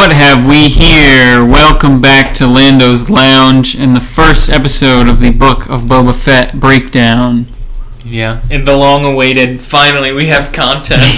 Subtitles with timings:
[0.00, 1.44] What have we here?
[1.44, 6.58] Welcome back to Lando's Lounge and the first episode of the Book of Boba Fett
[6.58, 7.44] breakdown.
[8.02, 9.60] Yeah, in the long-awaited.
[9.60, 11.02] Finally, we have content.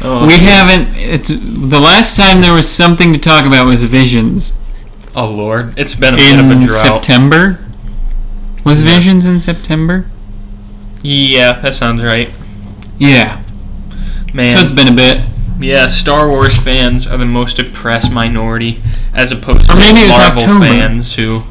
[0.00, 0.96] Oh, We haven't.
[0.96, 4.56] It's, the last time there was something to talk about was Visions
[5.14, 7.04] oh Lord, it's been a bit of a in drought.
[7.04, 7.64] September.
[8.64, 8.94] Was Yeah.
[8.96, 10.06] Visions in September?
[11.02, 12.30] Yeah, that sounds right,
[12.98, 13.40] Yeah.
[14.34, 14.56] man.
[14.56, 15.22] So it's been a bit.
[15.60, 18.80] Yeah, Star Wars fans are the most depressed minority,
[19.12, 21.42] as opposed Or to maybe it was Marvel fans who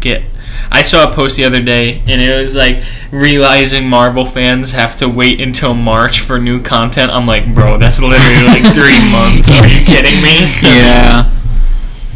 [0.00, 0.22] get.
[0.70, 4.96] I saw a post the other day, and it was like realizing Marvel fans have
[4.96, 7.12] to wait until March for new content.
[7.12, 9.48] I'm like, bro, that's literally like three months.
[9.48, 10.50] Are you kidding me?
[10.62, 11.30] Yeah.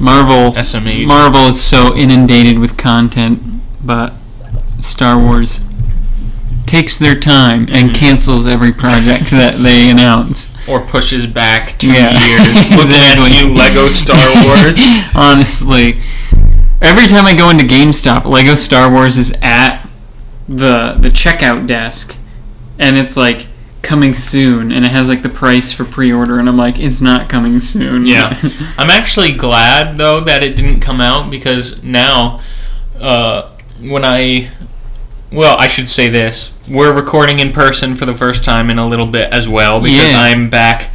[0.00, 0.52] Marvel.
[0.58, 1.06] SMH.
[1.06, 3.42] Marvel is so inundated with content,
[3.84, 4.14] but
[4.80, 5.60] Star Wars
[6.70, 7.94] takes their time and Mhm.
[7.94, 10.46] cancels every project that they announce.
[10.68, 12.12] or pushes back two Yeah.
[12.28, 12.70] years.
[12.70, 13.36] Looking at Exactly.
[13.38, 14.78] you, Lego Star Wars.
[15.14, 15.98] Honestly,
[16.80, 19.78] every time I go into GameStop, Lego Star Wars is at
[20.48, 22.14] the the checkout desk,
[22.78, 23.46] and it's like
[23.82, 27.28] coming soon, and it has like the price for pre-order, and I'm like, it's not
[27.28, 28.06] coming soon.
[28.06, 28.36] Yeah.
[28.78, 32.41] I'm actually glad though that it didn't come out because now,
[33.00, 33.42] uh,
[33.80, 34.50] when I,
[35.32, 38.86] well, I should say this: we're recording in person for the first time in a
[38.86, 40.20] little bit as well because Yeah.
[40.20, 40.90] I'm back,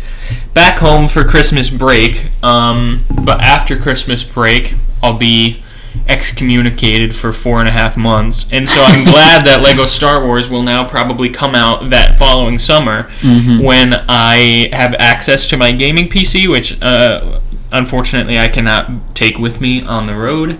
[0.53, 2.29] back home for Christmas break.
[2.43, 5.61] Um, but after Christmas break, I'll be
[6.07, 10.49] excommunicated for four and a half months, and so I'm glad that Lego Star Wars
[10.49, 13.63] will now probably come out that following summer Mhm.
[13.63, 17.39] when I have access to my gaming PC, which uh,
[17.71, 20.57] unfortunately I cannot take with me on the road,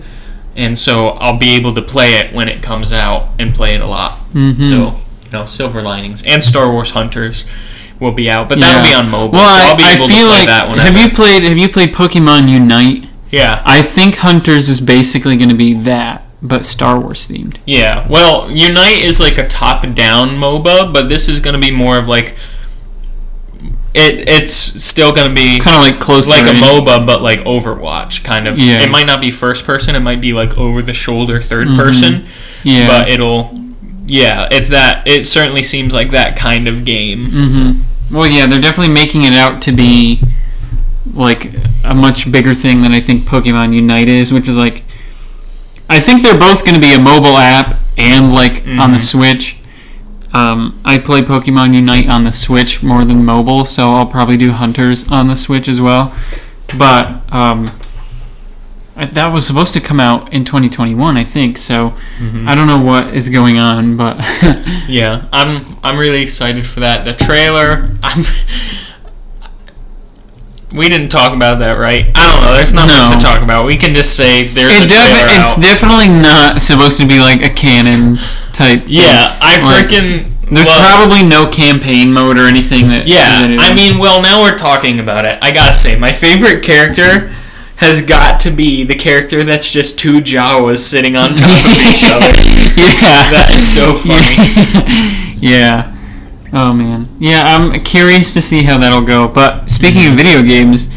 [0.56, 3.82] and so I'll be able to play it when it comes out and play it
[3.82, 4.20] a lot.
[4.34, 4.62] Mhm.
[4.62, 4.76] So
[5.26, 7.46] you know, silver linings and Star Wars Hunters
[8.00, 8.90] will be out, but that'll Yeah.
[8.90, 9.40] be on mobile.
[9.40, 11.58] Well, so I, I'll be I able feel to play like have you played have
[11.58, 13.06] you played Pokemon Unite?
[13.32, 17.58] Yeah, I think Hunters is basically going to be that, but Star Wars themed.
[17.66, 18.06] yeah.
[18.08, 22.08] Well, Unite is like a top-down MOBA, but this is going to be more of
[22.08, 22.36] like.
[23.98, 26.50] It, it's still going to be Kind of like close like a.
[26.60, 28.60] MOBA, but like Overwatch kind of.
[28.60, 28.82] Yeah.
[28.82, 29.96] It might not be first person.
[29.96, 31.78] It might be like over the shoulder 3rd Mhm.
[31.78, 32.26] person.
[32.64, 32.88] Yeah.
[32.88, 33.58] But it'll.
[34.08, 35.08] Yeah, it's that.
[35.08, 37.28] It certainly seems like that kind of game.
[37.30, 38.16] Mm-hmm.
[38.16, 40.20] Well, yeah, they're definitely making it out to be
[41.14, 41.52] like
[41.84, 44.84] a much bigger thing than I think Pokemon Unite is, which is like
[45.90, 49.02] I think they're both going to be a mobile app and like on the Mhm.
[49.02, 49.55] Switch.
[50.36, 54.52] Um, I play Pokemon Unite on the Switch more than mobile, so I'll probably do
[54.52, 56.14] Hunters on the Switch as well.
[56.78, 57.72] But um,
[58.96, 61.58] that was supposed to come out in 2021, I think.
[61.58, 62.50] So Mhm.
[62.50, 64.18] I don't know what is going on, but
[64.90, 65.78] Yeah, I'm.
[65.84, 67.06] I'm really excited for that.
[67.06, 67.92] The trailer.
[68.04, 68.24] I'm.
[70.76, 72.12] We didn't talk about that, right?
[72.16, 72.54] I don't know.
[72.54, 72.98] There's not No.
[72.98, 73.66] much to talk about.
[73.66, 75.62] We can just say there's a it def- trailer it's out.
[75.62, 78.18] definitely not supposed to be like a canon
[78.56, 78.82] type.
[78.82, 78.94] thing.
[78.96, 80.32] yeah, I Like, freaking.
[80.50, 83.08] There's well, probably no campaign mode or anything that.
[83.08, 85.40] Yeah, I mean, well, now we're talking about it.
[85.42, 87.34] I gotta say, my favorite character
[87.78, 92.04] has got to be the character that's just two Jawas sitting on top of each
[92.06, 92.28] other.
[92.78, 95.36] yeah, That is so funny.
[95.40, 95.92] yeah.
[96.54, 97.08] Oh man.
[97.20, 99.28] Yeah, I'm curious to see how that'll go.
[99.28, 100.12] But speaking Mm-hmm.
[100.12, 100.90] of video games,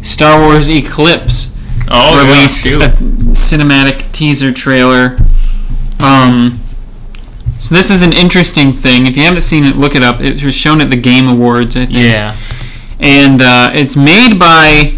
[0.00, 1.54] Star Wars Eclipse
[1.88, 2.82] Oh, released dude.
[2.82, 2.88] a
[3.36, 5.18] cinematic teaser trailer.
[6.00, 6.58] Um,
[7.58, 9.06] so this is an interesting thing.
[9.06, 10.20] If you haven't seen it, look it up.
[10.20, 11.98] It was shown at the Game Awards, I think.
[11.98, 12.36] Yeah.
[13.00, 14.94] and uh, it's made by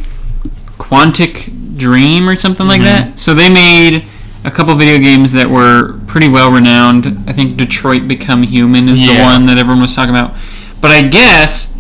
[0.79, 2.85] Quantic Dream or something like Mhm.
[2.85, 3.19] that.
[3.19, 4.05] So they made
[4.45, 7.19] a couple video games that were pretty well renowned.
[7.27, 10.35] I think Detroit Become Human is the one that everyone was talking about.
[10.81, 11.71] But I guess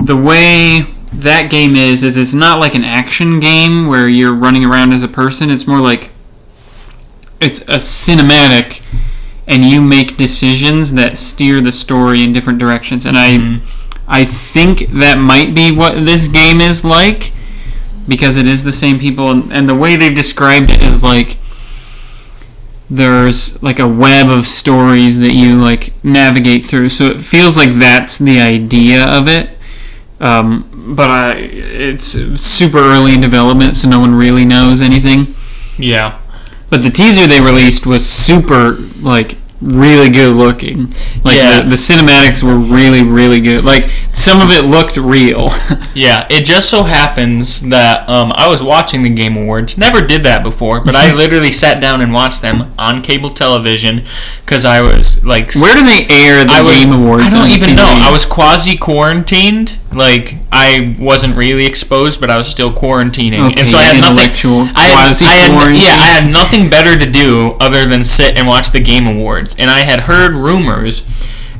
[0.00, 4.64] the way that game is is it's not like an action game where you're running
[4.64, 5.50] around as a person.
[5.50, 6.10] It's more like
[7.40, 8.80] it's a cinematic
[9.46, 13.06] and you make decisions that steer the story in different directions.
[13.06, 13.60] And I Mhm.
[14.08, 17.32] I think that might be what this game is like
[18.06, 21.38] because it is the same people and, and the way they've described it is like
[22.88, 27.72] there's like a web of stories that you like navigate through so it feels like
[27.80, 29.50] that's the idea of it
[30.20, 32.06] um, but I, it's
[32.40, 35.34] super early in development so no one really knows anything
[35.78, 36.18] Yeah.
[36.70, 40.88] but the teaser they released was super like really good looking.
[41.24, 41.62] Like Yeah.
[41.62, 43.64] the, the cinematics were really really good.
[43.64, 43.90] Like
[44.26, 45.50] some of it looked real.
[45.96, 49.78] Yeah, it just so happens that um, I was watching the Game Awards.
[49.78, 54.04] Never did that before, but I literally sat down and watched them on cable television
[54.44, 57.24] because I was like, Where do they air the I was, Game Awards?
[57.24, 57.76] I don't on even TV?
[57.76, 57.94] know.
[57.96, 59.78] I was quasi quarantined.
[59.90, 64.00] Like I wasn't really exposed, but I was still quarantining, Okay, and so I had
[64.02, 64.18] nothing.
[64.76, 68.46] I had, I had, yeah, I had nothing better to do other than sit and
[68.46, 71.00] watch the Game Awards, and I had heard rumors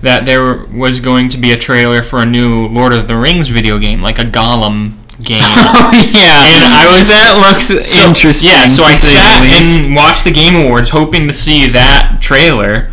[0.07, 3.49] that there was going to be a trailer for a new Lord of the Rings
[3.49, 4.93] video game, like a Gollum
[5.23, 5.43] game.
[5.79, 8.51] Oh yeah, And I was- that looks So- interesting.
[8.51, 12.91] Yeah, so I sat and watched the Game Awards hoping to see that trailer.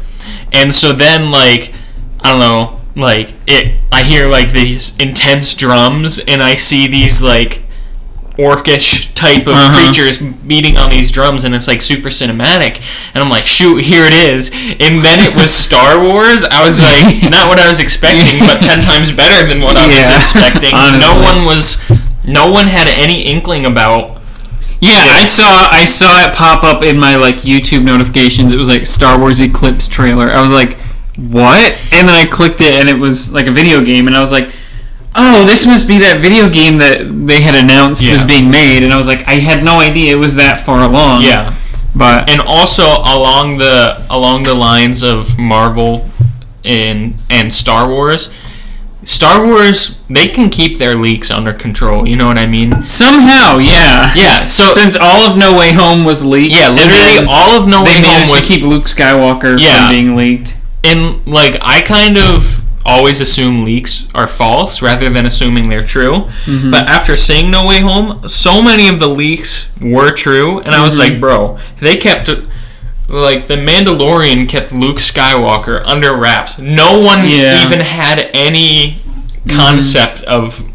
[0.51, 1.73] And so then like
[2.21, 7.21] I don't know, like it I hear like these intense drums and I see these
[7.21, 7.62] like
[8.37, 9.77] orcish type of Uh-huh.
[9.85, 12.81] creatures beating on these drums and it's like super cinematic
[13.13, 14.49] and I'm like shoot here it is
[14.79, 18.61] and then it was Star Wars I was like not what I was expecting but
[18.61, 21.77] 10 times better than what I was expecting no one was
[22.25, 24.17] no one had any inkling about
[24.81, 28.51] Yeah, I saw I saw it pop up in my like YouTube notifications.
[28.51, 30.27] It was like Star Wars Eclipse trailer.
[30.29, 30.75] I was like,
[31.17, 34.19] "What?" And then I clicked it and it was like a video game and I
[34.19, 34.49] was like,
[35.15, 38.93] "Oh, this must be that video game that they had announced was being made." And
[38.93, 41.53] I was like, "I had no idea it was that far along." yeah
[41.95, 46.09] But and also along the along the lines of Marvel
[46.65, 48.29] and and Star Wars,
[49.03, 52.07] Star Wars they can keep their leaks under control.
[52.07, 52.83] You know what I mean?
[52.85, 54.11] somehow, yeah.
[54.15, 54.45] Yeah.
[54.45, 57.93] So Since all of No Way Home was leaked, yeah, literally all of No Way
[57.95, 59.87] Home managed was to keep Luke Skywalker Yeah.
[59.87, 60.55] from being leaked.
[60.83, 66.27] and like I kind of always assume leaks are false rather than assuming they're true.
[66.45, 66.71] Mm-hmm.
[66.71, 70.83] But after seeing No Way Home, so many of the leaks were true, and I
[70.83, 71.11] was Mm-hmm.
[71.13, 72.29] like, bro, they kept
[73.09, 76.57] like the Mandalorian kept Luke Skywalker under wraps.
[76.59, 77.55] No one Yeah.
[77.57, 77.65] Mm-hmm.
[77.73, 79.01] even had any
[79.47, 80.67] concept of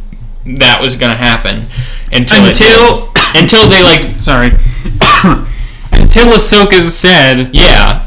[0.46, 1.64] that was gonna happen
[2.12, 4.48] until Until until they like sorry,
[5.92, 8.06] until Ahsoka said yeah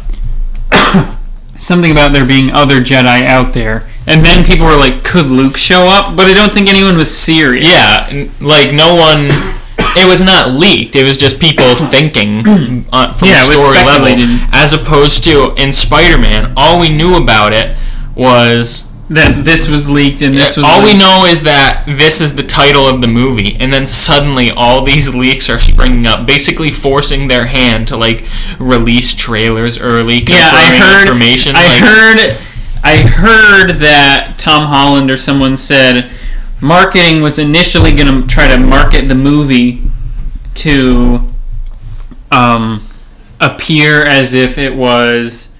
[1.57, 5.57] something about there being other Jedi out there, and then people were like, "Could Luke
[5.57, 7.65] show up?" But I don't think anyone was serious.
[7.65, 9.29] Yeah, like no one.
[9.93, 10.95] It was not leaked.
[10.95, 14.07] It was just people thinking uh, from Yeah, a it was story level,
[14.53, 16.53] as opposed to in Spider-Man.
[16.55, 17.75] All we knew about it
[18.15, 22.33] was that this was leaked and this was all we know is that this is
[22.35, 26.71] the title of the movie, and then suddenly all these leaks are springing up, basically
[26.71, 28.23] forcing their hand to like
[28.59, 31.01] release trailers early, Yeah, I heard.
[31.07, 31.55] information.
[31.57, 32.37] I like, heard.
[32.83, 36.09] I heard that Tom Holland or someone said
[36.61, 39.83] marketing was initially going to try to market the movie
[40.55, 41.19] to
[42.31, 42.87] um,
[43.39, 45.55] appear as if it was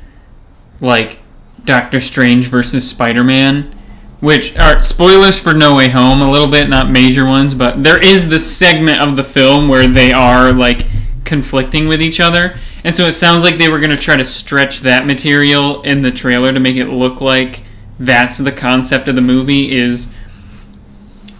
[0.79, 1.19] like
[1.63, 3.77] Doctor Strange versus Spider Man.
[4.19, 8.01] Which are spoilers for No Way Home, a little bit, not major ones, but there
[8.01, 10.85] is this segment of the film where they are like
[11.25, 12.55] conflicting with each other.
[12.83, 16.01] And so it sounds like they were going to try to stretch that material in
[16.01, 17.63] the trailer to make it look like
[17.99, 20.13] that's the concept of the movie is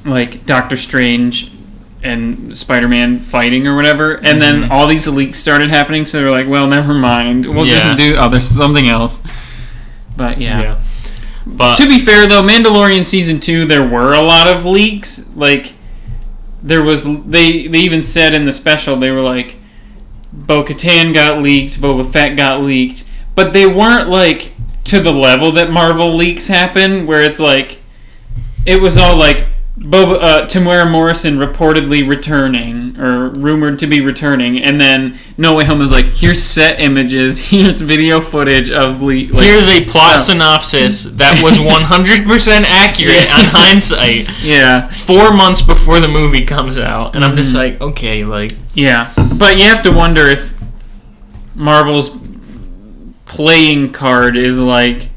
[0.06, 1.51] like Doctor Strange
[2.04, 4.16] and Spider-Man fighting or whatever.
[4.16, 4.72] And then mm-hmm.
[4.72, 7.46] all these leaks started happening, so they're like, "Well, never mind.
[7.46, 7.75] We'll Yeah.
[7.75, 9.22] just do other something else."
[10.16, 10.62] But yeah.
[10.62, 10.80] yeah.
[11.46, 15.25] But To be fair though, Mandalorian season 2 there were a lot of leaks.
[15.36, 15.74] Like
[16.62, 19.58] there was they they even said in the special they were like
[20.34, 24.52] Bo-Katan got leaked, Boba Fett got leaked, but they weren't like
[24.86, 27.78] to the level that Marvel leaks happen where it's like
[28.66, 29.46] it was all like
[29.80, 35.64] Boba, uh, Temuera Morrison reportedly returning or rumored to be returning, and then No Way
[35.66, 40.22] Home was like, "Here's set images, here's video footage of le- like, Here's a plot
[40.22, 43.34] stuff." synopsis that was 100% accurate Yeah.
[43.38, 44.28] on hindsight.
[44.44, 47.58] Yeah, Four months before the movie comes out, and I'm just Mhm.
[47.58, 49.10] like, okay, like, yeah,
[49.42, 50.54] but you have to wonder if
[51.56, 52.16] Marvel's
[53.26, 55.10] playing card is like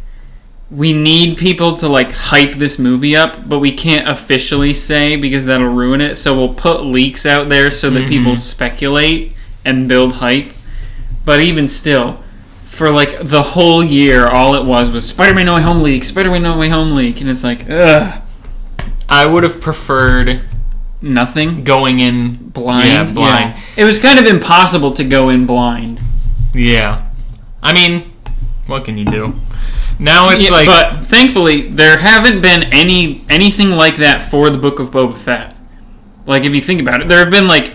[0.70, 5.44] we need people to like hype this movie up, but we can't officially say because
[5.44, 6.16] that'll ruin it.
[6.16, 8.38] So we'll put leaks out there so that people Mhm.
[8.38, 10.50] speculate and build hype.
[11.26, 12.18] But even still,
[12.64, 16.42] for like the whole year, all it was was Spider-Man No Way Home leak, Spider-Man
[16.42, 18.20] No Way Home leak, and it's like, ugh,
[19.08, 20.40] I would have preferred
[21.04, 21.64] nothing.
[21.64, 23.58] going in Blind, Yeah, blind.
[23.76, 26.00] It was kind of impossible to go in blind.
[26.54, 27.06] Yeah.
[27.62, 28.12] I mean,
[28.66, 29.34] what can you do?
[29.98, 34.58] Now it's Yeah, like, but thankfully, there haven't been any anything like that for the
[34.58, 35.54] Book of Boba Fett.
[36.26, 37.72] Like, if you think about it, there have been like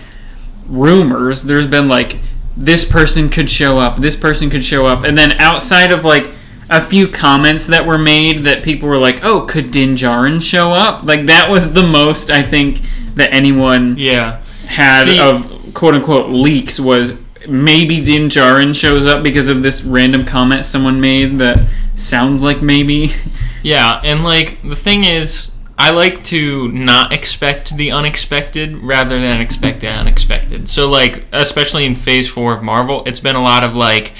[0.66, 1.42] rumors.
[1.42, 2.16] There's been like
[2.56, 6.30] this person could show up, this person could show up, and then outside of like
[6.68, 10.72] a few comments that were made that people were like, "Oh, could Din Djarin show
[10.72, 12.80] up?" Like that was the most I think
[13.16, 14.38] that anyone Yeah.
[14.66, 17.14] had See- of quote unquote leaks was
[17.48, 21.58] maybe Din Djarin shows up because of this random comment someone made that
[21.94, 23.12] sounds like maybe.
[23.62, 29.42] Yeah, and like the thing is, I like to not expect the unexpected rather than
[29.42, 30.66] expect the unexpected.
[30.66, 34.14] So like, especially in Phase Four of Marvel, it's been a lot of like,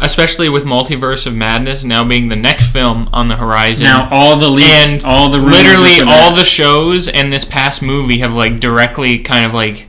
[0.00, 3.84] especially with Multiverse of Madness now being the next film on the horizon.
[3.84, 8.18] Now all the leaks, and all the literally all the shows and this past movie
[8.18, 9.88] have like directly kind of like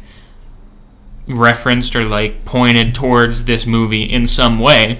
[1.27, 4.97] referenced or like pointed towards this movie in some way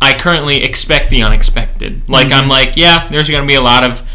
[0.00, 2.34] i currently expect the unexpected like Mm-hmm.
[2.44, 4.08] i'm like yeah there's gonna be a lot of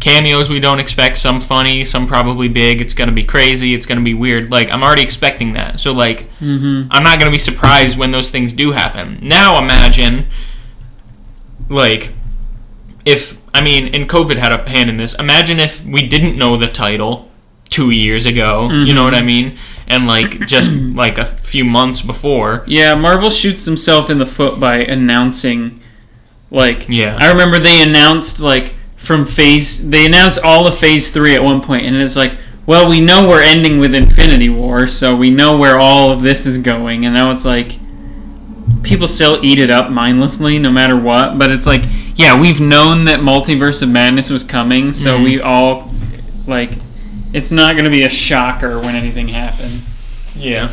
[0.00, 4.00] cameos we don't expect some funny some probably big it's gonna be crazy it's gonna
[4.00, 6.86] be weird like i'm already expecting that so like Mhm.
[6.92, 10.26] i'm not gonna be surprised when those things do happen now imagine
[11.68, 12.12] like
[13.04, 15.14] if I mean, and COVID had a hand in this.
[15.14, 17.28] Imagine if we didn't know the title
[17.70, 18.68] two years ago.
[18.70, 19.56] You know what I mean?
[19.86, 22.62] And like just like a few months before.
[22.66, 25.80] Yeah, Marvel shoots himself in the foot by announcing,
[26.50, 27.16] like, Yeah.
[27.18, 28.74] I remember they announced like
[29.08, 32.34] from phase, they announced all of Phase Three at one point, and it's like,
[32.66, 36.44] well, we know we're ending with Infinity War, so we know where all of this
[36.44, 37.78] is going, and now it's like,
[38.82, 41.38] people still eat it up mindlessly, no matter what.
[41.38, 41.84] But it's like,
[42.16, 45.24] yeah, we've known that Multiverse of Madness was coming, so Mhm.
[45.24, 45.90] we all
[46.46, 46.72] like,
[47.32, 49.86] it's not going to be a shocker when anything happens.
[50.36, 50.68] Yeah.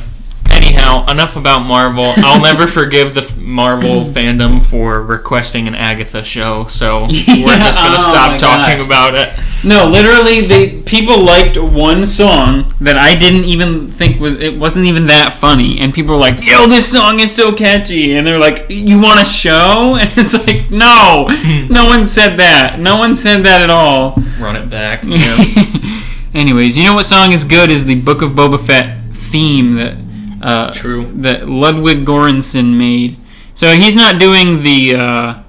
[0.76, 2.12] Anyhow, enough about Marvel.
[2.18, 7.96] I'll never forgive the Marvel fandom for requesting an Agatha show, so we're just gonna
[7.98, 8.86] Oh stop talking gosh.
[8.86, 9.30] about it.
[9.64, 14.86] No, literally, they people liked one song that I didn't even think was it wasn't
[14.86, 18.38] even that funny, and people were like, "Yo, this song is so catchy," and they're
[18.40, 21.28] like, "You want a show?" And it's like, no,
[21.70, 22.80] no one said that.
[22.80, 24.16] No one said that at all.
[24.40, 25.04] Run it back.
[26.34, 29.96] Anyways, you know what song is good is the Book of Boba Fett theme that
[30.46, 31.06] uh, True.
[31.22, 33.18] that Ludwig Göransson made.
[33.54, 35.44] So he's not doing the uh,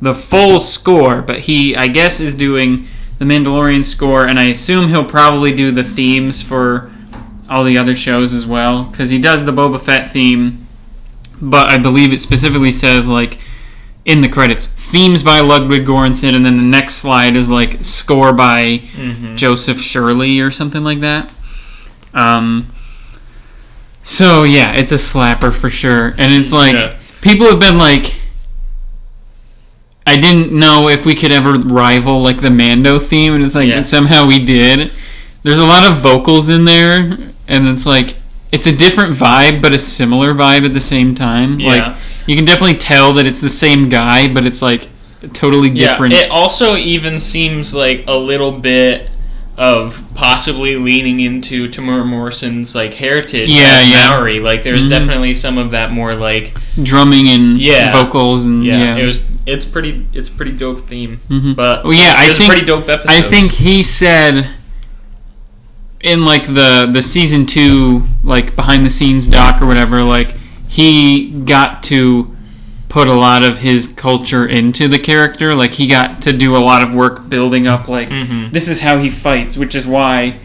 [0.00, 2.86] the full score, but he I guess is doing
[3.18, 6.90] the Mandalorian score, and I assume he'll probably do the themes for
[7.48, 10.66] all the other shows as well, because he does the Boba Fett theme.
[11.40, 13.38] But I believe it specifically says like
[14.04, 18.32] in the credits themes by Ludwig Göransson, and then the next slide is like score
[18.32, 21.32] by hmm Joseph Shirley or something like that.
[22.12, 22.71] Um,
[24.02, 26.94] so yeah, it's a slapper for sure, and it's like Yeah.
[27.20, 28.16] people have been like,
[30.06, 33.68] I didn't know if we could ever rival like the Mando theme, and it's like
[33.68, 33.82] Yeah.
[33.82, 34.90] somehow we did.
[35.42, 37.16] There's a lot of vocals in there,
[37.48, 38.16] and it's like
[38.50, 41.58] it's a different vibe, but a similar vibe at the same time.
[41.58, 41.68] Yeah.
[41.68, 44.88] Like you can definitely tell that it's the same guy, but it's like
[45.32, 46.12] totally different.
[46.14, 49.08] Yeah, it also even seems like a little bit
[49.62, 54.10] of possibly leaning into Temuera Morrison's like heritage Yeah, as yeah.
[54.10, 54.40] Maori.
[54.40, 54.90] Like there's Mhm.
[54.90, 56.52] definitely some of that more like
[56.82, 57.92] drumming and Yeah.
[57.92, 58.96] vocals and yeah, yeah.
[58.96, 61.20] it was it's pretty it's a pretty dope theme.
[61.30, 61.54] Mhm.
[61.54, 63.12] But Well, yeah, I it was think- a pretty dope episode.
[63.12, 64.48] I think he said
[66.00, 70.34] in like the the season two like behind the scenes doc or whatever like
[70.66, 72.31] he got to
[72.92, 76.58] put a lot of his culture into the character like he got to do a
[76.70, 78.52] lot of work building up like Mhm.
[78.52, 80.36] this is how he fights which is why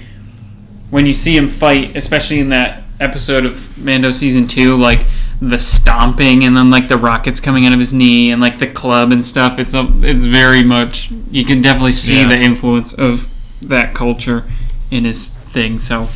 [0.90, 5.06] when you see him fight especially in that episode of Mando season 2 like
[5.42, 8.68] the stomping and then like the rockets coming out of his knee and like the
[8.68, 12.28] club and stuff it's a, it's very much you can definitely see Yeah.
[12.30, 13.28] the influence of
[13.62, 14.46] that culture
[14.90, 16.08] in his thing so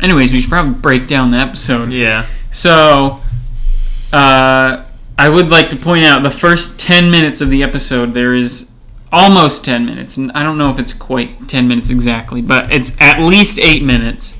[0.00, 2.24] anyways we should probably break down the episode Yeah.
[2.50, 3.20] so,
[4.12, 4.84] uh,
[5.18, 8.70] I would like to point out the first 10 minutes of the episode, there is
[9.10, 10.16] almost 10 minutes.
[10.16, 13.82] and I don't know if it's quite 10 minutes exactly, but it's at least 8
[13.82, 14.38] minutes.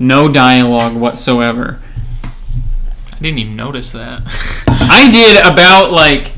[0.00, 1.80] No dialogue whatsoever.
[2.24, 4.22] I didn't even notice that.
[4.68, 6.32] I did about like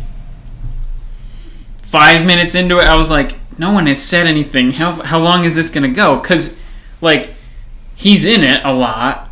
[1.85, 2.87] 5 minutes into it.
[2.87, 4.73] I was like, no one has said anything.
[4.73, 6.17] How, how long is this going to go?
[6.21, 6.59] Because,
[7.01, 7.31] like,
[7.97, 9.28] he's in it a lot.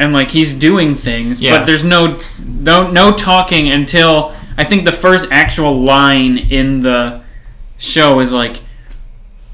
[0.00, 1.58] And like he's doing things, Yeah.
[1.58, 7.20] but there's no, no no talking until I think the first actual line in the
[7.76, 8.60] show is like,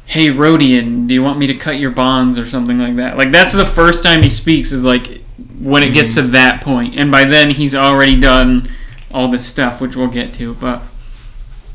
[0.04, 3.32] "Hey Rodian, do you want me to cut your bonds or something like that?" Like
[3.32, 5.20] that's the first time he speaks is like
[5.58, 6.30] when it gets to mm-hmm.
[6.32, 8.70] that point, and by then he's already done
[9.10, 10.54] all this stuff, which we'll get to.
[10.54, 10.80] But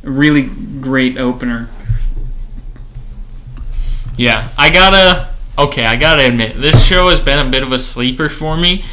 [0.04, 0.44] a really
[0.80, 1.68] great opener.
[4.16, 5.31] Yeah, I gotta.
[5.58, 8.84] Okay, I gotta admit, this show has been a bit of a sleeper for me.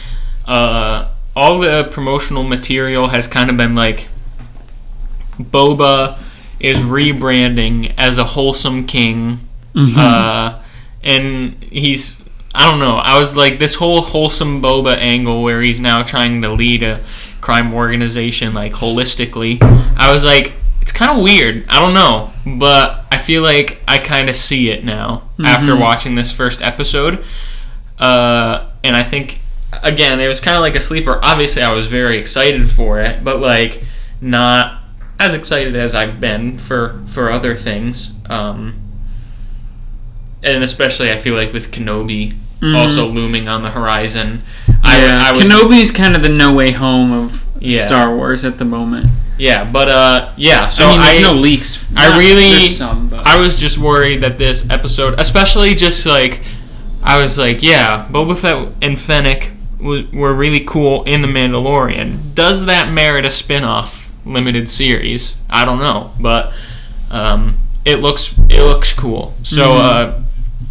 [0.44, 4.08] Uh, all the promotional material has kind of been like
[5.38, 6.18] Boba
[6.58, 9.38] is rebranding as a wholesome king,
[9.96, 10.60] uh,
[11.02, 12.20] and he's
[12.54, 12.96] I don't know.
[12.96, 17.00] I was like this whole wholesome Boba angle where he's now trying to lead a
[17.40, 19.58] crime organization like holistically.
[19.96, 20.52] I was like,
[20.88, 21.66] it's kind of weird.
[21.68, 26.14] I don't know, but I feel like I kind of see it now after watching
[26.14, 27.22] this first episode.
[27.98, 29.40] Uh, and I think
[29.82, 31.20] again, it was kind of like a sleeper.
[31.22, 33.84] Obviously, I was very excited for it, but like
[34.22, 34.80] not
[35.20, 38.14] as excited as I've been for for other things.
[38.30, 38.80] Um,
[40.42, 44.42] and especially, I feel like with Kenobi also looming on the horizon.
[44.82, 47.80] I, Yeah, I was Kenobi's kind of the no way home of Yeah.
[47.80, 49.10] Star Wars at the moment.
[49.38, 50.68] Yeah, but uh, yeah.
[50.68, 51.84] So I mean, there's I- no leaks.
[51.96, 56.42] I Not- really, some, but I was just worried that this episode, especially just like,
[57.02, 62.34] I was like, yeah, Boba Fett and Fennec w- were really cool in The Mandalorian.
[62.34, 65.36] Does that merit a spin-off limited series?
[65.48, 66.52] I don't know, but
[67.10, 69.34] um, it looks it looks cool.
[69.42, 70.22] So Mm-hmm.
[70.22, 70.24] uh,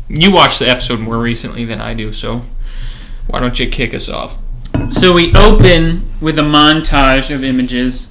[0.10, 2.42] you watched the episode more recently than I do, so
[3.28, 4.38] why don't you kick us off?
[4.90, 8.10] So we open with a montage of images.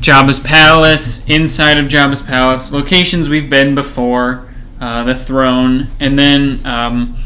[0.00, 4.48] Jabba's palace, inside of Jabba's palace, locations we've been before,
[4.80, 7.16] uh, the throne, and then um,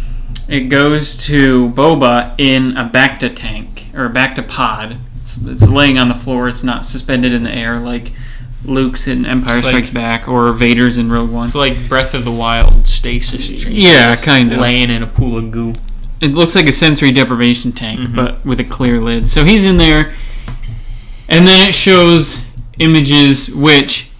[0.49, 4.97] it goes to Boba in a Bacta tank or a Bacta pod.
[5.17, 6.49] It's, it's laying on the floor.
[6.49, 8.13] It's not suspended in the air like
[8.65, 11.45] Luke's in Empire It's like- Strikes Back or Vader's in Rogue One.
[11.47, 13.49] It's like Breath of the Wild stasis.
[13.51, 14.59] Yeah, kind of.
[14.59, 15.75] laying in a pool of goo.
[16.21, 18.15] It looks like a sensory deprivation tank, Mhm.
[18.15, 19.29] but with a clear lid.
[19.29, 20.13] So he's in there,
[21.29, 22.43] and then it shows
[22.81, 24.11] images which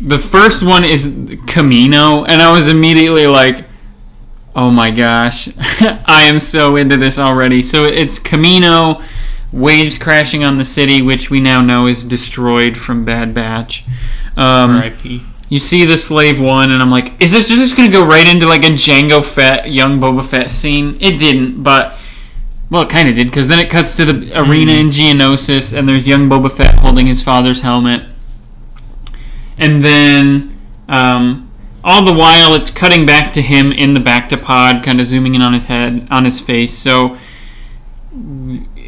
[0.00, 3.66] the first one is Kamino, and I was immediately like,
[4.56, 7.60] oh my gosh, I am so into this already.
[7.62, 9.02] So it's Kamino,
[9.52, 13.84] waves crashing on the city, which we now know is destroyed from Bad Batch.
[14.36, 15.22] Um, R.I.P.
[15.48, 18.46] you see the slave one, and I'm like, is this just gonna go right into
[18.46, 20.96] like a Jango Fett, young Boba Fett scene?
[21.00, 21.98] It didn't, but
[22.70, 25.88] well, it kind of did because then it cuts to the arena in Geonosis, and
[25.88, 28.02] there's young Boba Fett holding his father's helmet,
[29.58, 31.50] and then um,
[31.82, 35.34] all the while it's cutting back to him in the Bacta pod, kind of zooming
[35.34, 36.76] in on his head, on his face.
[36.76, 37.16] So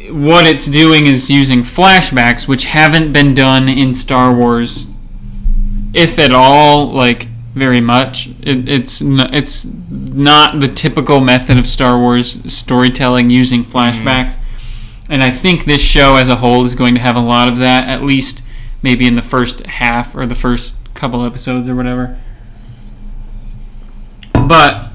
[0.09, 4.91] what it's doing is using flashbacks, which haven't been done in Star Wars
[5.93, 8.29] if at all, like very much.
[8.41, 9.67] It, it's it's
[10.13, 13.71] not the typical method of Star Wars storytelling using hmm.
[13.71, 14.37] flashbacks,
[15.09, 17.57] and I think this show as a whole is going to have a lot of
[17.57, 17.87] that.
[17.87, 18.43] At least
[18.81, 22.17] maybe in the first half or the first couple episodes or whatever.
[24.33, 24.89] But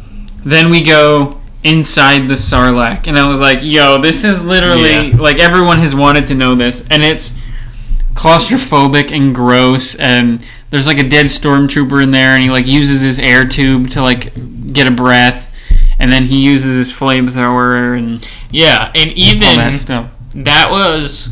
[0.44, 5.16] then we go inside the Sarlacc, and I was like, "Yo, this is literally Yeah.
[5.16, 7.34] like everyone has wanted to know this, and it's."
[8.18, 13.00] Claustrophobic and gross and there's like a dead stormtrooper in there and he like uses
[13.00, 14.32] his air tube to like
[14.72, 15.44] get a breath
[16.00, 21.30] and then he uses his flamethrower and Yeah, and even that that was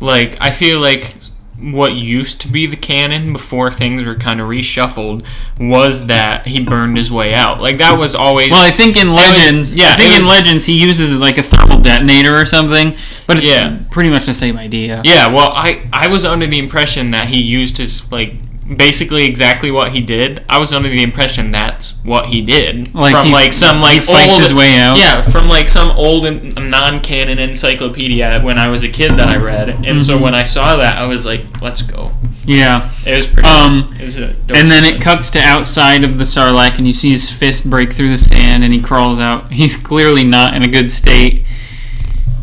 [0.00, 1.14] like I feel like
[1.60, 5.26] what used to be the canon before things were kind of reshuffled
[5.58, 7.60] was that he burned his way out.
[7.60, 10.28] Like that was always Well, I think in was- Legends, yeah, I think it in
[10.28, 12.94] Legends he uses like a thermal detonator or something,
[13.26, 13.76] but it's Yeah.
[13.90, 15.00] pretty much the same idea.
[15.04, 18.34] Yeah, well, I I was under the impression that he used his like
[18.76, 20.42] basically exactly what he did.
[20.50, 24.02] I was under the impression that's what he did Like from he- like some like
[24.02, 24.98] fights old, his way out?
[24.98, 29.36] Yeah, from like some old and non-canon encyclopedia when I was a kid that I
[29.36, 30.00] read, and Mm-hmm.
[30.00, 32.12] so when I saw that, I was like, let's go.
[32.44, 32.90] Yeah.
[33.06, 33.48] It was pretty.
[33.48, 37.10] Um, it was And then it cuts to outside of the Sarlacc, and you see
[37.10, 39.50] his fist break through the sand, and he crawls out.
[39.52, 41.44] He's clearly not in a good state.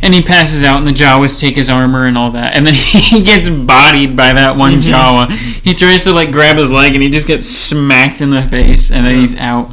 [0.02, 2.56] And he passes out, and the Jawas take his armor and all that.
[2.56, 5.32] And then he gets bodied by that one Jawa.
[5.32, 8.92] He tries to like grab his leg, and he just gets smacked in the face,
[8.92, 9.72] and then he's out.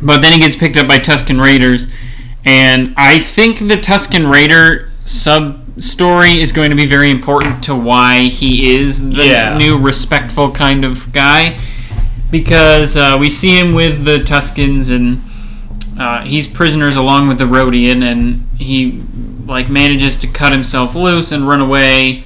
[0.00, 1.86] But then he gets picked up by Tusken Raiders,
[2.44, 7.74] and I think the Tusken Raider sub story is going to be very important to
[7.74, 9.56] why he is the Yeah.
[9.58, 11.58] new respectful kind of guy
[12.30, 15.22] because uh, we see him with the Tuskens and
[16.02, 19.02] uh, he's prisoners along with the Rodian and he
[19.46, 22.24] like manages to cut himself loose and run away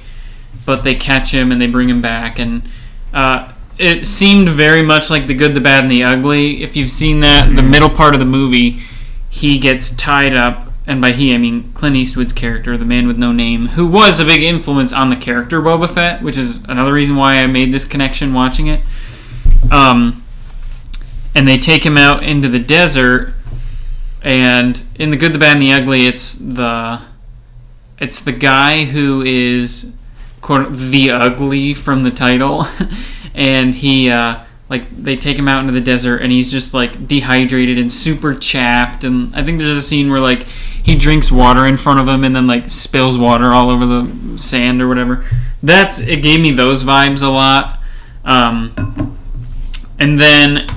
[0.67, 2.37] but they catch him and they bring him back.
[2.37, 2.61] And
[3.13, 6.61] uh, it seemed very much like the good the bad and the ugly.
[6.61, 8.81] If you've seen that the middle part of the movie
[9.29, 13.17] he gets tied up and by he I mean Clint Eastwood's character, the man with
[13.17, 16.91] no name, who was a big influence on the character Boba Fett, which is another
[16.91, 18.81] reason why I made this connection watching it.
[19.71, 20.23] Um,
[21.33, 23.33] and they take him out into the desert,
[24.23, 27.01] and in the good, the bad, and the ugly, it's the
[27.99, 29.93] it's the guy who is
[30.41, 32.65] quote the ugly from the title,
[33.33, 37.07] and he uh, like they take him out into the desert and he's just like
[37.07, 41.65] dehydrated and super chapped and I think there's a scene where like he drinks water
[41.65, 45.25] in front of him and then like spills water all over the sand or whatever.
[45.63, 47.79] That's it gave me those vibes a lot.
[48.25, 49.17] Um,
[49.99, 50.67] and then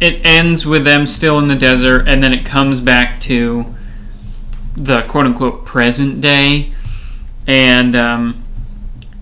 [0.00, 3.74] it ends with them still in the desert and then it comes back to
[4.76, 6.72] the quote unquote present day.
[7.46, 8.44] And um,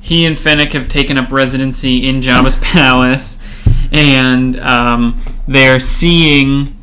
[0.00, 3.38] he and Fennec have taken up residency in Jabba's palace
[3.92, 6.76] and um, they're seeing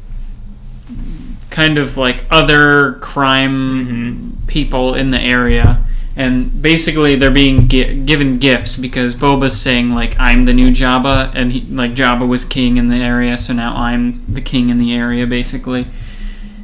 [1.49, 8.37] kind of like other crime people in the area and basically they're being gi- given
[8.37, 12.77] gifts because Boba's saying like I'm the new Jabba and he, like Jabba was king
[12.77, 15.87] in the area so now I'm the king in the area basically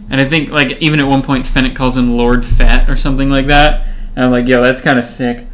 [0.10, 3.30] and I think like even at one point Fennec calls him Lord Fett or something
[3.30, 5.46] like that and I'm like yo that's kind of sick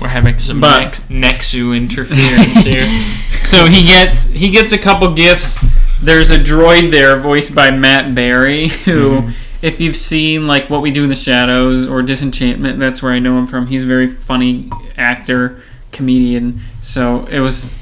[0.00, 0.80] We're having some But-
[1.10, 2.86] nex- Nexu interference here.
[3.42, 5.58] so he gets he gets a couple gifts.
[6.00, 9.30] There's a droid there voiced by Matt Berry, who, mm-hmm.
[9.60, 13.18] If you've seen like What We Do in the Shadows or Disenchantment, that's where I
[13.18, 13.66] know him from.
[13.66, 16.60] He's a very funny actor, comedian.
[16.82, 17.72] So it was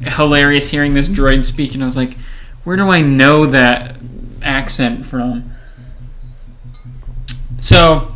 [0.00, 2.16] hilarious hearing this droid speak, and I was like,
[2.64, 3.96] where do I know that
[4.42, 5.52] accent from?
[7.58, 8.14] So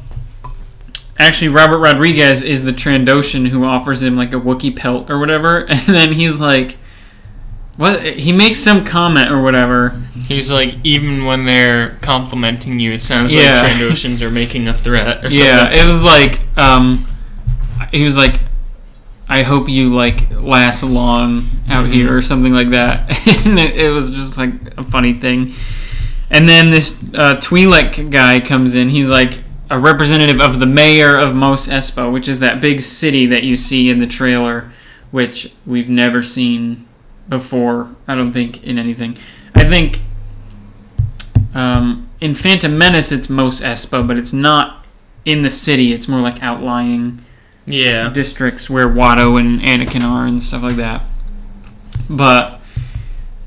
[1.19, 5.61] actually Robert Rodriguez is the Trandoshan who offers him like a wookie pelt or whatever,
[5.69, 6.77] and then he's like,
[7.77, 10.01] "What?" He makes some comment or whatever.
[10.29, 13.63] He's like, even when they're complimenting you, it sounds Yeah.
[13.63, 15.79] like Trandoshans are making a threat or Yeah, something.
[15.79, 17.05] it was like, um,
[17.93, 18.41] he was like,
[19.29, 21.93] "I hope you like last long out Mhm.
[21.93, 23.09] here" or something like that,
[23.47, 25.53] and it, it was just like a funny thing.
[26.31, 28.89] And then this uh, Twi'lek guy comes in.
[28.89, 29.39] He's like
[29.71, 33.57] a representative of the mayor of Mos Espa, which is that big city that you
[33.57, 34.73] see in the trailer,
[35.13, 36.85] which we've never seen
[37.29, 37.95] before.
[38.07, 39.17] I don't think in anything.
[39.55, 40.01] I think
[41.55, 44.85] um, in Phantom Menace it's Mos Espa, but it's not
[45.25, 45.93] in the city.
[45.93, 47.25] It's more like outlying
[47.67, 48.09] Yeah.
[48.11, 51.03] districts where Watto and Anakin are and stuff like that.
[52.09, 52.61] But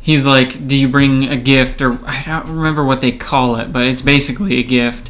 [0.02, 3.72] he's like, "Do you bring a gift?" Or I don't remember what they call it,
[3.72, 5.10] but it's basically a gift.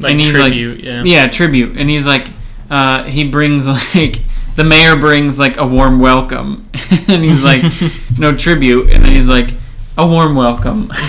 [0.00, 1.02] Like And he's tribute, yeah.
[1.04, 1.76] Yeah, tribute.
[1.76, 2.28] And he's like,
[2.70, 4.20] uh, he brings like
[4.58, 6.68] the mayor brings like a warm welcome,
[7.08, 7.62] and he's like,
[8.18, 9.50] no tribute, and then he's like.
[10.00, 10.92] A warm welcome,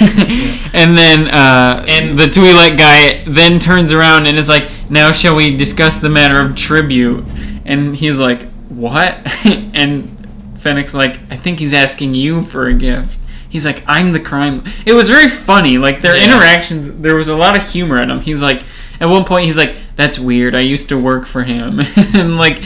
[0.74, 5.36] and then uh, And- the Twi'lek guy then turns around and is like, "Now shall
[5.36, 7.24] we discuss the matter of tribute?"
[7.66, 9.14] And he's like, "What?"
[9.46, 10.10] and
[10.58, 14.64] Fennec's like, "I think he's asking you for a gift." He's like, "I'm the crime."
[14.88, 15.78] It was very funny.
[15.78, 16.24] Like their Yeah.
[16.24, 18.22] interactions, there was a lot of humor in them.
[18.22, 18.64] He's like,
[19.00, 20.56] at one point, he's like, "That's weird.
[20.56, 21.80] I used to work for him,"
[22.16, 22.60] and like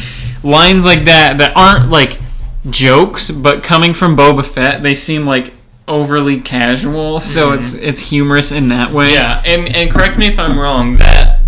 [0.43, 2.19] lines like that that aren't like
[2.69, 5.53] jokes, but coming from Boba Fett, they seem like
[5.87, 7.19] overly casual.
[7.19, 9.11] So it's it's humorous in that way.
[9.13, 10.97] Yeah, and and correct me if I'm wrong.
[10.97, 11.39] That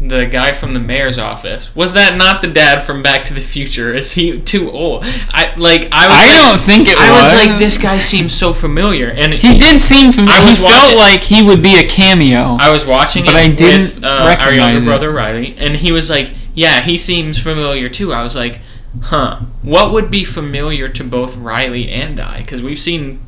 [0.00, 3.40] the guy from the mayor's office was that not the dad from Back to the
[3.40, 3.94] Future?
[3.94, 5.04] Is he too old?
[5.30, 6.16] I like I was.
[6.16, 7.46] I like- don't think it was I was was.
[7.50, 10.40] like, this guy seems so familiar, and He did seem familiar.
[10.40, 12.56] He was felt watching- like he would be a cameo.
[12.58, 14.84] I was watching But it I didn't with uh, our recognize younger it.
[14.86, 18.60] brother Riley, and he was like, "Yeah, he seems familiar too." I was like,
[19.02, 19.40] "Huh?
[19.62, 22.38] What would be familiar to both Riley and I?
[22.38, 23.20] Because we've seen."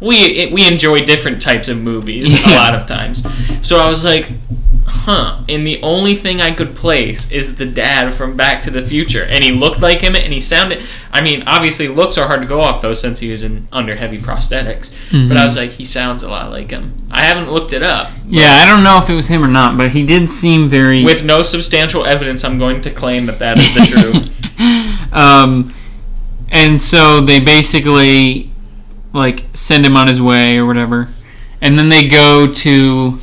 [0.00, 3.24] We we enjoy different types of movies a lot of times,
[3.66, 4.28] so I was like,
[4.86, 8.82] "Huh?" And the only thing I could place is the dad from Back to the
[8.82, 10.82] Future, and he looked like him, and he sounded.
[11.10, 13.94] I mean, obviously, looks are hard to go off though, since he was in under
[13.96, 14.92] heavy prosthetics.
[15.28, 16.92] But I was like, he sounds a lot like him.
[17.10, 19.78] I haven't looked it up, yeah, I don't know if it was him or not,
[19.78, 21.04] but he did seem very.
[21.04, 23.86] with no substantial evidence, I'm going to claim that that is the
[24.60, 25.12] truth.
[25.14, 25.72] um,
[26.50, 28.52] and so they basically
[29.12, 31.08] like send him on his way or whatever,
[31.60, 33.18] and then they go to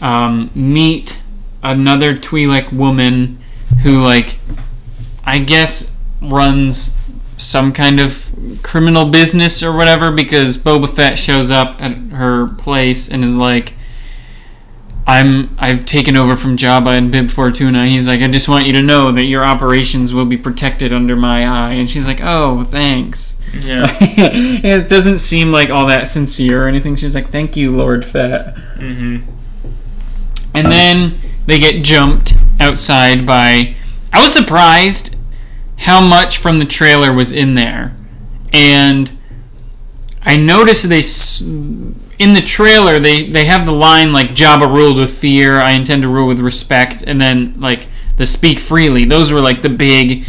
[0.00, 1.22] um, meet
[1.62, 3.38] another Twi'lek woman
[3.82, 4.38] who like
[5.24, 6.94] I guess runs
[7.38, 8.30] some kind of
[8.62, 13.74] criminal business or whatever because Boba Fett shows up at her place and is like
[15.06, 17.86] I'm I've taken over from Jabba and Bib Fortuna.
[17.86, 21.16] He's like, I just want you to know that your operations will be protected under
[21.16, 21.72] my eye.
[21.72, 23.39] And she's like, Oh, thanks.
[23.52, 23.86] Yeah.
[24.00, 26.96] it doesn't seem like all that sincere or anything.
[26.96, 28.56] She's like, Thank you, Lord Fett.
[28.56, 29.18] hmm
[30.54, 31.14] And then
[31.46, 33.76] they get jumped outside by.
[34.12, 35.16] I was surprised
[35.78, 37.96] how much from the trailer was in there.
[38.52, 39.18] And
[40.22, 41.02] I noticed they.
[42.18, 46.02] In the trailer, they, they have the line like Jabba ruled with fear, I intend
[46.02, 49.06] to rule with respect, and then like the speak freely.
[49.06, 50.26] Those were like the big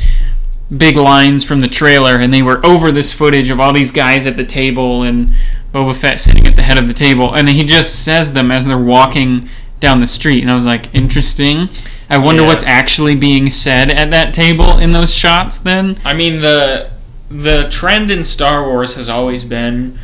[0.76, 4.26] big lines from the trailer, and they were over this footage of all these guys
[4.26, 5.32] at the table and
[5.74, 8.66] Boba Fett sitting at the head of the table, and he just says them as
[8.66, 11.70] they're walking down the street, and I was like, interesting.
[12.10, 12.50] I wonder Yeah.
[12.50, 15.58] what's actually being said at that table in those shots.
[15.58, 16.90] Then, I mean the
[17.30, 19.98] the trend in Star Wars has always been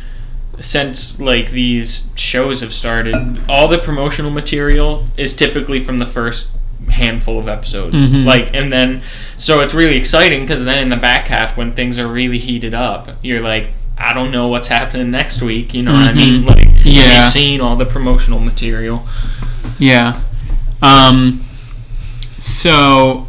[0.60, 3.14] since like these shows have started,
[3.48, 6.48] all the promotional material is typically from the first
[6.90, 7.96] handful of episodes.
[7.96, 8.24] Mhm.
[8.24, 9.02] Like and then
[9.36, 12.74] so it's really exciting because then in the back half when things are really heated
[12.74, 16.42] up, you're like I don't know what's happening next week, you know what I mean?
[16.44, 16.46] Mhm.
[16.46, 17.16] Like Yeah.
[17.16, 19.06] you've seen all the promotional material.
[19.78, 20.20] yeah.
[20.82, 21.40] Um.
[22.38, 23.26] So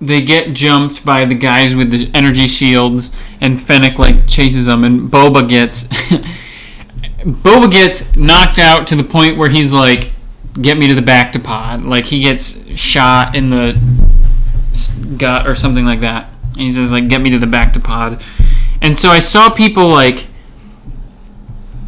[0.00, 4.84] they get jumped by the guys with the energy shields, and Fennec like chases them,
[4.84, 5.84] and Boba gets
[7.24, 10.12] Boba gets knocked out to the point where he's like,
[10.60, 13.78] "Get me to the Bacta pod." Like he gets shot in the
[15.16, 16.30] gut or something like that.
[16.52, 18.22] And he says like, "Get me to the Bacta pod."
[18.80, 20.26] And so I saw people like.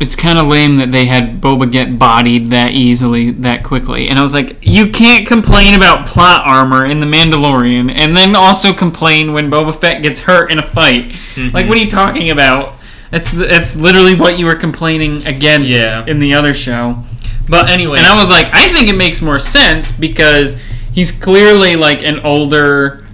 [0.01, 4.09] It's kind of lame that they had Boba get bodied that easily, that quickly.
[4.09, 8.37] And I was like, you can't complain about plot armor in The Mandalorian and then
[8.37, 11.07] also complain when Boba Fett gets hurt in a fight.
[11.07, 11.53] Mm-hmm.
[11.53, 12.75] Like, what are you talking about?
[13.11, 16.05] That's that's literally what you were complaining against Yeah.
[16.07, 17.03] in the other show.
[17.49, 20.61] But anyway, And I was like, I think it makes more sense because
[20.93, 23.05] he's clearly like an older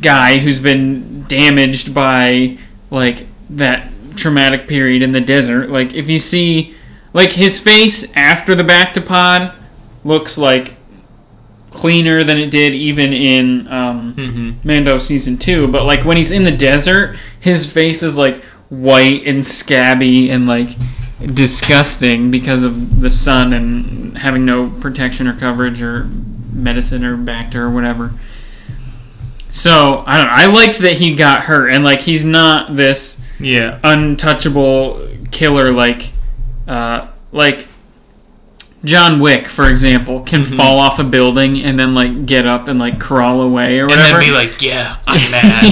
[0.00, 2.58] guy who's been damaged by
[2.90, 5.70] like that traumatic period in the desert.
[5.70, 6.74] Like if you see
[7.12, 9.52] like his face after the Bacta pod
[10.04, 10.74] looks like
[11.70, 14.64] cleaner than it did even in um, Mhm.
[14.64, 15.68] Mando season two.
[15.68, 20.46] But like when he's in the desert, his face is like white and scabby and
[20.46, 20.68] like
[21.26, 26.04] disgusting because of the sun and having no protection or coverage or
[26.52, 28.12] medicine or Bacta or whatever.
[29.50, 30.32] So I don't know.
[30.32, 33.78] I liked that he got hurt and like he's not this yeah.
[33.84, 36.10] untouchable killer like
[36.66, 37.66] uh, like
[38.84, 40.56] John Wick, for example, can Mhm.
[40.56, 44.14] fall off a building and then like get up and like crawl away or whatever.
[44.16, 45.64] And then be like, "Yeah, I'm mad."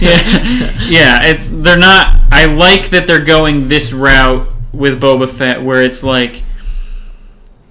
[0.00, 1.22] yeah, yeah.
[1.24, 2.20] It's they're not.
[2.30, 6.42] I like that they're going this route with Boba Fett, where it's like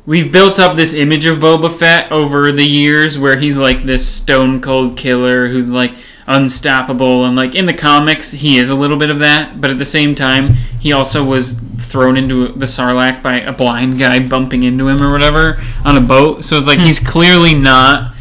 [0.06, 4.08] we've built up this image of Boba Fett over the years, where he's like this
[4.08, 5.94] stone cold killer who's like
[6.28, 9.78] unstoppable, and like in the comics, he is a little bit of that, but at
[9.78, 14.64] the same time, he also was thrown into the Sarlacc by a blind guy bumping
[14.64, 16.44] into him or whatever on a boat.
[16.44, 18.14] So it's like he's clearly not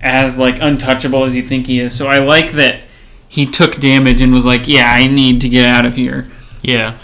[0.00, 1.94] as like untouchable as you think he is.
[1.94, 2.80] So I like that
[3.28, 6.30] he took damage and was like, "Yeah, I need to get out of here."
[6.62, 6.98] Yeah.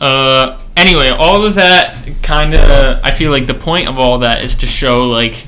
[0.00, 3.00] Uh, anyway, all of that kind of.
[3.04, 5.46] I feel like the point of all that is to show, like.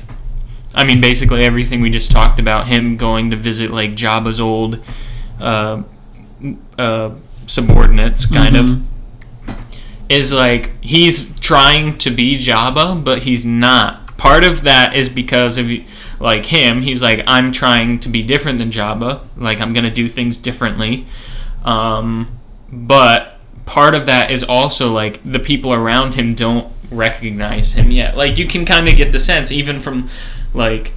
[0.73, 2.67] I mean, basically everything we just talked about.
[2.67, 4.79] Him going to visit, like, Jabba's old
[5.39, 5.83] uh,
[6.77, 7.11] uh,
[7.47, 8.59] subordinates, kind Mhm.
[8.59, 8.81] of.
[10.09, 10.71] Is like.
[10.83, 14.17] He's trying to be Jabba, but he's not.
[14.17, 15.69] Part of that is because of.
[16.17, 19.19] Like him, he's like, I'm trying to be different than Jabba.
[19.35, 21.05] Like, I'm gonna do things differently.
[21.65, 22.29] Um,
[22.71, 23.34] but
[23.65, 28.15] part of that is also like the people around him don't recognize him yet.
[28.17, 30.09] Like you can kind of get the sense even from
[30.53, 30.93] like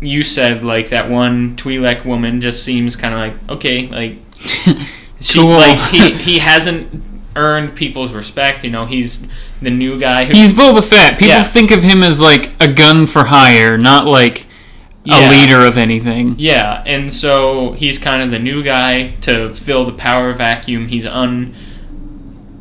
[0.00, 4.18] you said like that one Twi'lek woman just seems kind of like okay, like
[5.20, 5.50] she Cool.
[5.50, 7.02] like he he hasn't
[7.34, 9.26] earned people's respect, you know, he's
[9.62, 11.14] the new guy who He's Boba Fett.
[11.14, 11.44] People Yeah.
[11.44, 14.46] think of him as like a gun for hire, not like
[15.04, 15.28] Yeah.
[15.28, 16.36] a leader of anything.
[16.38, 20.86] Yeah, and so he's kind of the new guy to fill the power vacuum.
[20.88, 21.04] He's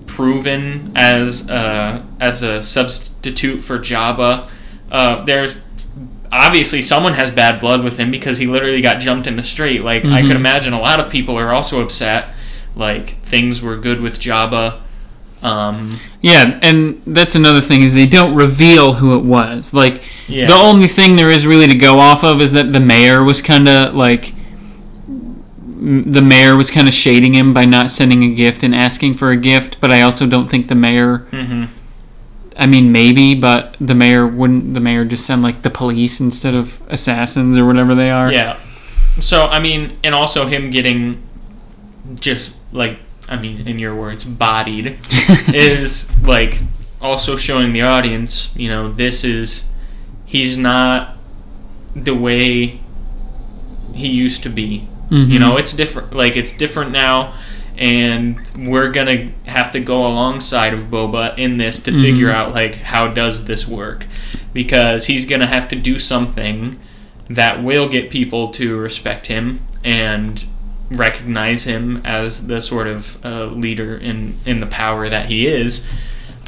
[0.08, 4.49] unproven as uh, as a substitute for Jabba.
[4.91, 5.58] Uh, there's
[6.32, 9.84] obviously someone has bad blood with him because he literally got jumped in the street.
[9.84, 10.36] Like I could Mhm.
[10.36, 12.34] imagine a lot of people are also upset.
[12.75, 14.80] Like things were good with Jabba.
[15.41, 19.73] Um, Yeah, and that's another thing is they don't reveal who it was.
[19.73, 20.45] Like yeah.
[20.45, 23.41] the only thing there is really to go off of is that the mayor was
[23.41, 24.34] kind of like
[25.84, 29.32] the mayor was kind of shading him by not sending a gift and asking for
[29.32, 31.65] a gift, but I also don't think the mayor hmm
[32.58, 36.54] I mean maybe, but the mayor wouldn't the mayor just send like the police instead
[36.54, 38.32] of assassins or whatever they are.
[38.32, 38.60] Yeah.
[39.19, 41.23] So I mean, and also him getting
[42.15, 42.99] just like
[43.32, 44.98] I mean, in your words, bodied
[45.54, 46.60] is like
[47.02, 49.65] also showing the audience, you know, this is
[50.26, 51.17] he's not
[51.96, 52.80] the way
[53.94, 54.88] he used to be.
[55.10, 55.30] Mhm.
[55.30, 56.13] You know, it's different.
[56.13, 57.34] Like it's different now,
[57.78, 62.36] and we're gonna have to go alongside of Boba in this to figure Mhm.
[62.36, 64.06] out like how does this work.
[64.54, 66.78] because he's going to have to do something
[67.30, 70.44] that will get people to respect him and
[70.91, 75.88] recognize him as the sort of uh, leader in in the power that he is.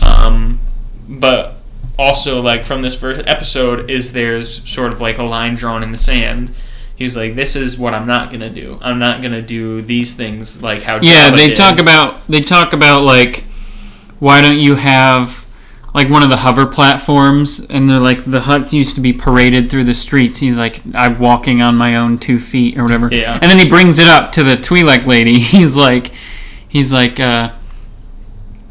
[0.01, 0.59] Um,
[1.07, 1.57] but
[1.97, 5.91] also, like from this first episode, is there's sort of like a line drawn in
[5.91, 6.53] the sand.
[6.95, 8.79] He's like, "This is what I'm not gonna do.
[8.81, 12.41] I'm not gonna do these things like how." Yeah, Jabba they did." talk about they
[12.41, 13.43] talk about like
[14.19, 15.42] why don't you have
[15.93, 19.69] like one of the hover platforms and they're like the Hutts used to be paraded
[19.69, 20.39] through the streets.
[20.39, 23.09] He's like I'm walking on my own two feet or whatever.
[23.13, 23.37] Yeah.
[23.39, 25.39] And then he brings it up to the Twi'lek lady.
[25.39, 26.11] He's like
[26.67, 27.53] he's like uh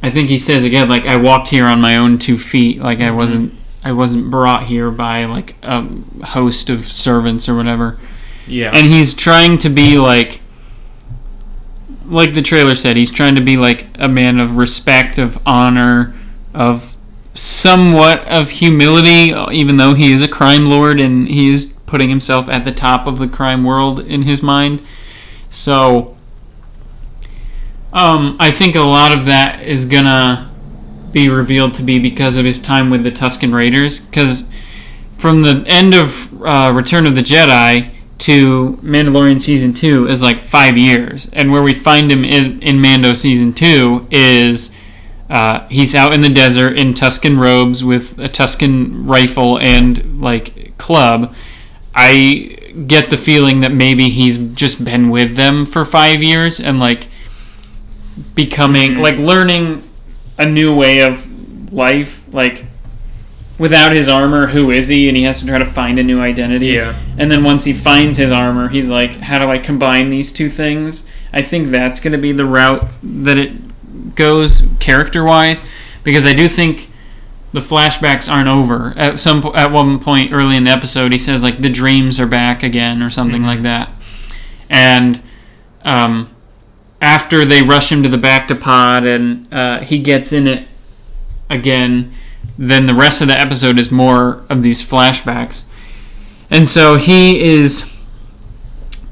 [0.02, 2.80] I think he says again like I walked here on my own two feet.
[2.80, 3.54] Like I wasn't
[3.84, 5.82] I wasn't brought here by like a
[6.24, 7.98] host of servants or whatever
[8.46, 10.40] Yeah, and he's trying to be like
[12.04, 16.14] like the trailer said he's trying to be like a man of respect of honor
[16.52, 16.91] of
[17.34, 22.48] somewhat of humility even though he is a crime lord and he is putting himself
[22.48, 24.80] at the top of the crime world in his mind.
[25.50, 26.16] So
[27.92, 30.50] um, i think a lot of that is gonna
[31.12, 34.48] be revealed to be because of his time with the Tusken raiders because
[35.22, 40.42] from the end of uh, Return of the Jedi to Mandalorian season two is like
[40.42, 44.72] five years, and where we find him in, in Mando season two is
[45.32, 50.76] uh, he's out in the desert in Tusken robes with a Tusken rifle and like
[50.76, 51.34] club.
[51.94, 56.78] I get the feeling that maybe he's just been with them for five years and
[56.78, 57.08] like
[58.34, 59.82] becoming like learning
[60.38, 62.66] a new way of life, like
[63.58, 65.08] without his armor, who is he?
[65.08, 66.66] And he has to try to find a new identity.
[66.66, 66.94] Yeah.
[67.16, 70.50] And then once he finds his armor, he's like, how do I combine these two
[70.50, 71.04] things?
[71.32, 73.52] I think that's going to be the route that it
[74.14, 75.66] goes character wise,
[76.04, 76.90] because I do think
[77.52, 78.94] the flashbacks aren't over.
[78.96, 82.26] At some at one point early in the episode, he says like the dreams are
[82.26, 83.90] back again or something like that,
[84.70, 85.22] and
[85.84, 86.34] um,
[87.00, 90.68] after they rush him to the Bacta pod and uh, he gets in it
[91.50, 92.12] again,
[92.56, 95.64] then the rest of the episode is more of these flashbacks.
[96.50, 97.90] And so he is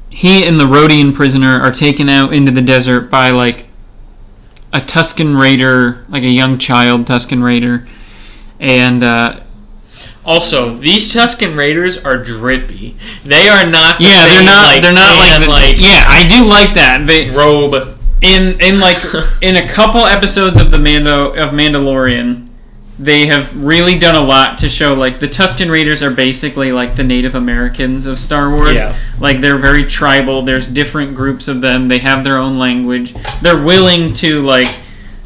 [0.09, 3.65] he and the Rodian prisoner are taken out into the desert by like
[4.73, 7.87] a Tusken raider, like a young child Tusken raider,
[8.59, 9.39] and uh,
[10.23, 12.95] Also, these Tusken Raiders are drippy.
[13.23, 13.97] They are not.
[13.97, 17.05] The yeah, they're not Like, they're not like, the, like yeah, I do like that.
[17.07, 17.97] They robe.
[18.21, 18.97] in in like
[19.41, 22.47] in a couple episodes of the Mando of Mandalorian,
[23.01, 26.95] they have really done a lot to show like the Tusken Raiders are basically like
[26.95, 28.75] the Native Americans of Star Wars.
[28.75, 28.95] Yeah.
[29.19, 30.43] Like they're very tribal.
[30.43, 31.87] There's different groups of them.
[31.87, 33.15] They have their own language.
[33.41, 34.71] They're willing to like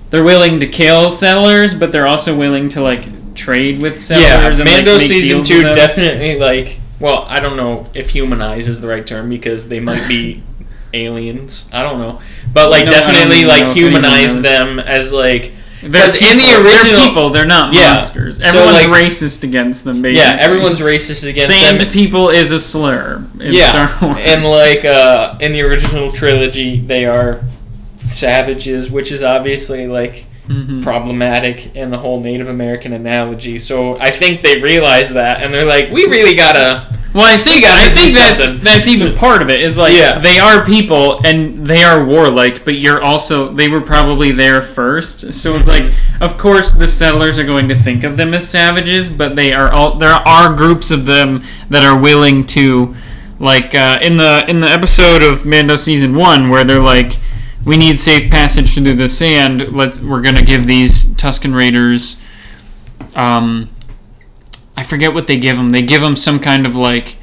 [0.10, 4.26] they're willing to kill settlers, but they're also willing to like trade with settlers.
[4.26, 6.80] Yeah, and, like, Mando make season two definitely like.
[7.02, 10.44] Well, I don't know if humanize is the right term because they might be
[10.94, 11.68] aliens.
[11.74, 12.22] I don't know,
[12.54, 15.52] but like No, definitely like humanize them as like
[15.92, 16.64] because in the people.
[16.64, 17.30] They're original people.
[17.30, 17.94] They're not Yeah.
[17.94, 18.38] monsters.
[18.38, 20.02] So, Everyone's like- racist against them.
[20.02, 20.22] Basically.
[20.30, 21.58] yeah, everyone's racist against them.
[21.58, 21.90] Sand them.
[21.92, 24.18] people is a slur in yeah, Star Wars.
[24.26, 27.42] and like uh, in the original trilogy, they are
[28.00, 30.84] savages, which is obviously like Mhm.
[30.84, 33.58] problematic in the whole Native American analogy.
[33.58, 36.84] So I think they realize that, and they're like, we really gotta.
[37.16, 38.62] Well, I think I think that's something.
[38.64, 39.62] that's even part of it.
[39.62, 40.20] Is like Yeah.
[40.20, 45.32] they are people and they are warlike, but you're also they were probably there first.
[45.32, 49.10] So it's like, of course, the settlers are going to think of them as savages,
[49.10, 52.94] but they are all there are groups of them that are willing to,
[53.40, 57.18] like uh, in the in the episode of Mando season one where they're like.
[57.66, 59.74] We need safe passage through the sand.
[59.74, 62.16] Let we're gonna give these Tusken Raiders
[63.16, 63.70] um,
[64.78, 65.72] I forget what they give them.
[65.72, 67.18] They give them some kind of like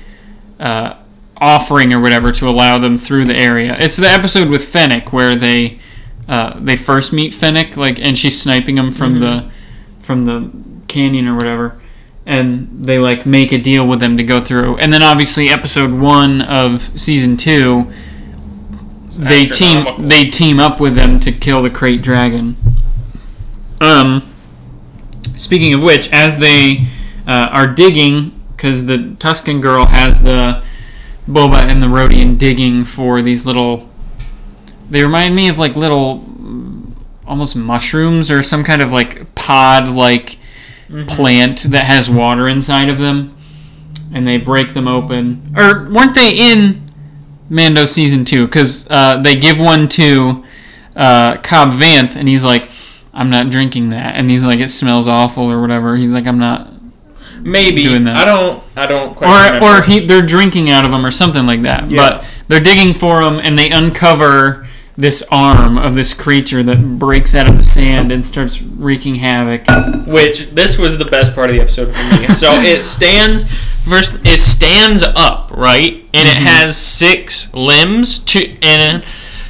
[0.59, 0.97] uh,
[1.37, 3.77] offering or whatever to allow them through the area.
[3.79, 5.81] It's the episode with Fennec where they
[6.29, 9.51] uh, they first meet Fennec, like, and she's sniping them from the
[10.01, 10.51] from the
[10.89, 11.81] canyon or whatever,
[12.25, 14.77] and they like make a deal with them to go through.
[14.79, 17.93] And then obviously episode one of season two,
[19.11, 22.57] they team they team up with them to kill the krayt dragon.
[23.81, 24.23] Um.
[25.37, 26.87] Speaking of which, as they
[27.27, 30.63] uh, are digging, because the Tusken girl has the
[31.29, 33.89] Boba and the Rodian digging for these little.
[34.91, 36.93] They remind me of like little, mm,
[37.27, 40.39] almost mushrooms or some kind of like pod like
[41.07, 43.35] plant that has water inside of them,
[44.13, 45.55] and they break them open.
[45.57, 46.91] Or weren't they in
[47.49, 48.47] Mando season two?
[48.47, 50.45] Because uh, they give one to
[50.95, 52.71] uh, Cobb Vanth, and he's like,
[53.15, 55.97] "I'm not drinking that," and he's like, "It smells awful" or whatever.
[55.97, 56.72] He's like, "I'm not."
[57.43, 58.17] Maybe doing that.
[58.17, 58.63] I don't.
[58.77, 61.91] I don't quite or or he, they're drinking out of them or something like that.
[61.91, 61.97] Yeah.
[61.97, 64.67] But they're digging for them, and they uncover
[64.97, 69.67] this arm of this creature that breaks out of the sand and starts wreaking havoc.
[70.07, 72.29] which this was the best part of the episode for me.
[72.35, 73.45] so it stands
[73.85, 74.19] first.
[74.25, 78.19] It stands up, right, and it has six limbs.
[78.21, 79.05] To and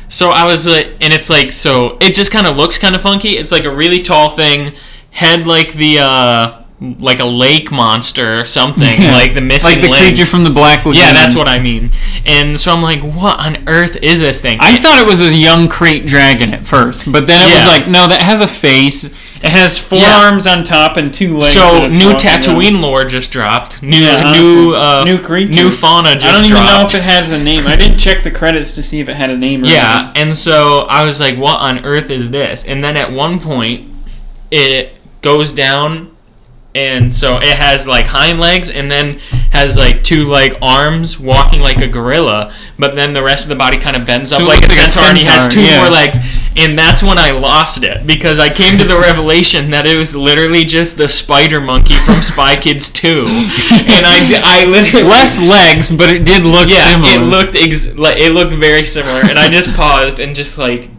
[0.09, 1.99] so I was like, and it's like so.
[2.01, 3.31] It just kind of looks kind of funky.
[3.31, 4.75] It's like a really tall thing,
[5.11, 6.62] head like the uh
[6.99, 9.13] like a lake monster or something, Yeah.
[9.13, 10.01] like the missing like the limb.
[10.07, 10.95] creature from the Black Lagoon.
[11.01, 11.91] yeah, that's what I mean.
[12.27, 14.59] And so I'm like, what on earth is this thing?
[14.61, 17.59] I thought it was a young krayt dragon at first, but then it Yeah.
[17.69, 19.15] was like, no, that has a face.
[19.45, 20.21] It has four Yeah.
[20.25, 21.55] arms on top and two legs.
[21.55, 22.13] So new.
[22.15, 23.83] Tatooine lore just dropped.
[23.83, 25.53] New Yeah, new uh, New creature.
[25.53, 26.71] new fauna just I don't even dropped.
[26.73, 27.67] know if it has a name.
[27.67, 29.65] I didn't check the credits to see if it had a name.
[29.65, 30.23] Or yeah, anything.
[30.29, 32.65] and so I was like, what on earth is this?
[32.65, 33.87] And then at one point,
[34.53, 36.12] it goes down,
[36.75, 39.19] and so it has like hind legs, and then
[39.51, 42.55] has like two like arms, walking like a gorilla.
[42.79, 44.79] But then the rest of the body kind of bends So up like a like
[44.79, 45.83] a centaur, and he has two yeah.
[45.83, 46.19] more legs.
[46.55, 50.15] And that's when I lost it because I came to the revelation that it was
[50.15, 53.25] literally just the spider monkey from Spy Kids 2.
[53.93, 57.13] And I, I literally less legs, but it did look yeah, similar.
[57.13, 60.91] it looked ex- like it looked very similar, and I just paused and just like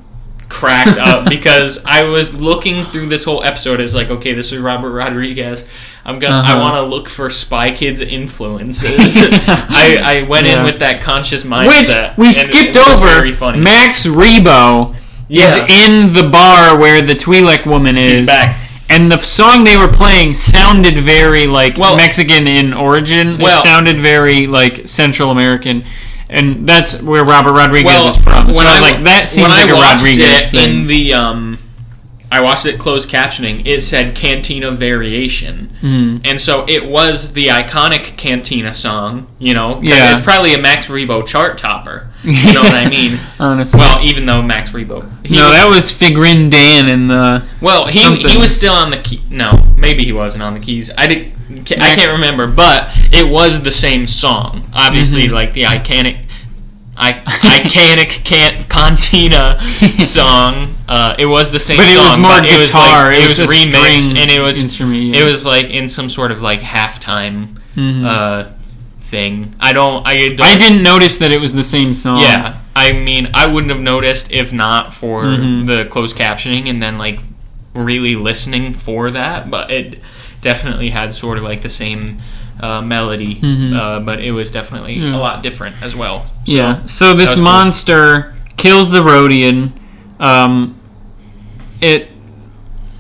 [0.54, 4.60] cracked up because I was looking through this whole episode as like, okay, this is
[4.60, 5.68] Robert Rodriguez.
[6.06, 6.60] I'm gonna, I Uh-huh.
[6.62, 9.18] want to look for Spy Kids influences.
[9.48, 10.60] I, I went Yeah.
[10.60, 12.18] in with that conscious mindset.
[12.18, 13.06] Which we and skipped was over.
[13.08, 13.60] Very funny.
[13.60, 14.96] Max Rebo
[15.28, 15.46] Yeah.
[15.66, 18.20] is in the bar where the Twi'lek woman is.
[18.20, 18.60] He's back.
[18.90, 23.38] And the song they were playing sounded very like Well- Mexican in origin.
[23.40, 25.84] Well- it sounded very like Central American,
[26.34, 28.52] and that's where Robert Rodriguez well, is from.
[28.52, 30.82] So when I was I like, that seems when like I a Rodriguez it thing.
[30.82, 31.58] in the um,
[32.32, 33.66] I watched it closed captioning.
[33.66, 36.18] It said Cantina Variation, Hmm.
[36.24, 39.28] and so it was the iconic Cantina song.
[39.40, 40.14] You know, Yeah.
[40.18, 42.10] it's probably a Max Rebo chart topper.
[42.24, 43.20] You know what I mean?
[43.40, 47.44] Honestly, Well, even though Max Rebo, he no, was, that was Figrin D'an in the.
[47.62, 48.28] well, he something.
[48.28, 49.22] he was still on the key.
[49.30, 50.90] No, maybe he wasn't on the keys.
[50.98, 51.34] I did.
[51.80, 54.70] I can't remember, but it was the same song.
[54.74, 55.34] Obviously, Mm-hmm.
[55.34, 56.26] like the iconic,
[56.98, 59.60] I, iconic can, Cantina
[60.06, 60.74] song.
[60.88, 63.24] Uh, it was the same But it was more but it was guitar, like it
[63.24, 65.22] it was was, remixed, and it was yeah.
[65.22, 68.06] it was like in some sort of like halftime Mhm.
[68.06, 68.50] uh,
[69.14, 69.54] thing.
[69.60, 70.06] I don't.
[70.08, 70.42] I don't.
[70.42, 72.20] I didn't notice that it was the same song.
[72.20, 75.68] Yeah, I mean, I wouldn't have noticed if not for Mhm.
[75.68, 77.20] the closed captioning and then like
[77.76, 79.50] really listening for that.
[79.52, 80.02] But it
[80.42, 82.18] definitely had sort of like the same
[82.60, 83.76] uh, melody, Mhm.
[83.76, 85.16] uh, but it was definitely Yeah.
[85.16, 86.26] a lot different as well.
[86.46, 86.78] So, yeah.
[86.86, 87.44] So this was cool.
[87.44, 89.72] monster kills the Rodian.
[90.20, 90.76] Um,
[91.82, 92.10] it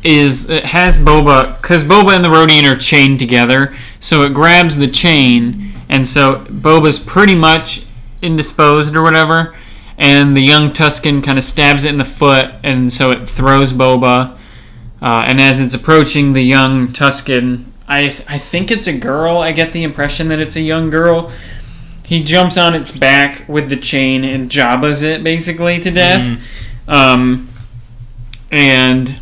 [0.04, 3.74] is it has Boba because Boba and the Rodian are chained together.
[4.00, 7.86] So it grabs the chain, and so Boba's pretty much
[8.20, 9.56] indisposed or whatever.
[9.96, 13.74] And the young Tusken kind of stabs it in the foot, and so it throws
[13.74, 14.36] Boba.
[15.00, 19.38] Uh, and as it's approaching the young Tusken, I, I think it's a girl.
[19.38, 21.32] I get the impression that it's a young girl.
[22.04, 26.44] He jumps on its back with the chain and Jabba's it basically to death.
[26.88, 27.50] Um,
[28.52, 29.22] and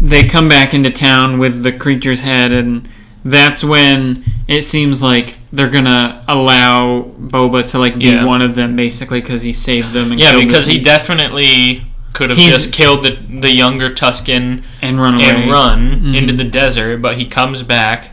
[0.00, 2.88] they come back into town with the creature's head, and
[3.24, 8.24] that's when it seems like they're gonna allow Boba to like be Yeah.
[8.24, 10.10] one of them basically because he saved them.
[10.12, 15.00] And yeah, because he definitely could have He's- just killed the the younger Tusken and
[15.00, 16.16] run away and run Mhm.
[16.16, 18.10] into the desert, but he comes back.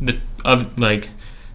[0.00, 1.10] The of like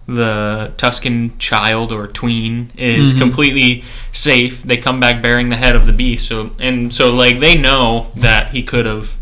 [0.08, 3.18] the Tusken child or tween is Mhm.
[3.18, 4.62] completely safe.
[4.62, 6.28] They come back bearing the head of the beast.
[6.28, 9.16] So and so like they know that he could have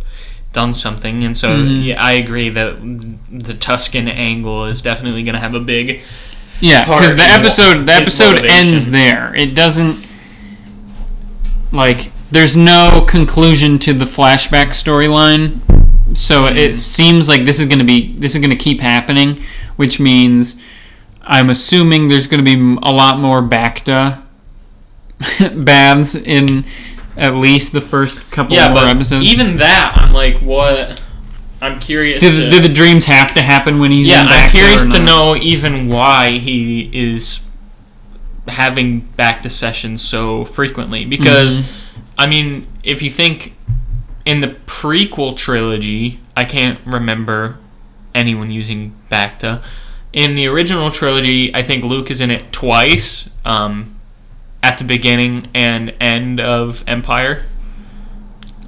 [0.55, 1.85] done something, and so Mhm.
[1.85, 2.81] yeah, I agree that
[3.31, 6.01] the Tusken angle is definitely going to have a big.
[6.61, 8.69] Yeah, because the episode the episode motivation.
[8.69, 9.35] ends there.
[9.37, 9.97] It doesn't
[11.73, 15.59] like there's no conclusion to the flashback storyline.
[16.17, 16.57] So Mm-hmm.
[16.57, 19.43] it seems like this is going to be this is going to keep happening,
[19.77, 20.57] which means
[21.23, 24.21] I'm assuming there's going to be a lot more Bacta
[25.65, 26.65] baths in
[27.17, 29.27] at least the first couple Yeah, more but episodes.
[29.27, 31.03] even that, I'm like, what?
[31.63, 32.21] I'm curious.
[32.23, 34.85] do, to, the, do the dreams have to happen when he's yeah, in I'm curious
[34.87, 37.45] to know even why he is
[38.49, 41.05] having Bacta sessions so frequently.
[41.05, 41.81] Because, Mm-hmm.
[42.19, 43.55] I mean, if you think
[44.25, 47.59] in the prequel trilogy, I can't remember
[48.15, 49.65] anyone using Bacta.
[50.13, 53.94] In the original trilogy, I think Luke is in it twice um,
[54.65, 57.45] at the beginning and end of Empire.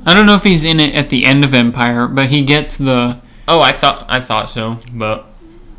[0.05, 2.77] I don't know if he's in it at the end of Empire, but he gets
[2.77, 3.19] the
[3.49, 5.25] Oh, I thought I thought so, but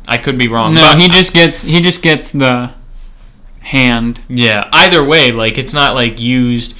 [0.08, 0.74] I could be wrong.
[0.74, 2.72] No, but he just gets he just gets the
[3.60, 4.20] hand.
[4.28, 4.68] Yeah.
[4.72, 6.76] Either way, like it's not like used.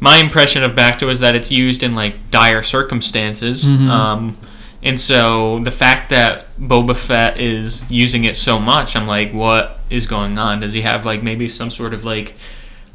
[0.00, 3.64] My impression of Bacta is that it's used in like dire circumstances.
[3.64, 3.88] Mhm.
[3.88, 4.36] Um,
[4.82, 9.80] and so the fact that Boba Fett is using it so much, I'm like, what
[9.90, 10.60] is going on?
[10.60, 12.34] Does he have like maybe some sort of like,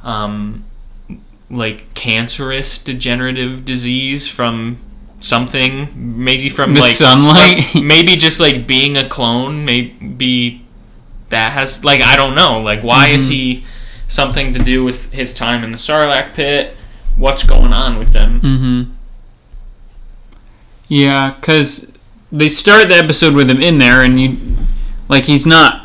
[0.03, 0.65] um,
[1.49, 4.77] like cancerous degenerative disease from
[5.19, 5.89] something?
[6.23, 7.75] Maybe from The like sunlight?
[7.83, 9.65] maybe just like being a clone.
[9.65, 10.65] Maybe
[11.29, 12.59] that has like I don't know.
[12.59, 13.31] Like why is Mhm.
[13.31, 13.63] he
[14.07, 16.75] something to do with his time in the Sarlacc pit?
[17.17, 18.41] What's going on with them?
[18.41, 18.91] Mm-hmm.
[20.87, 21.91] Yeah, because
[22.31, 24.37] they start the episode with him in there, and you
[25.07, 25.82] like he's not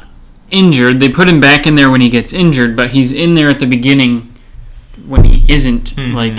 [0.51, 1.01] injured.
[1.01, 3.61] They put him back in there when he gets injured, but he's in there at
[3.61, 4.33] the beginning
[5.07, 5.95] when he isn't.
[5.97, 6.15] Mhm.
[6.15, 6.35] Like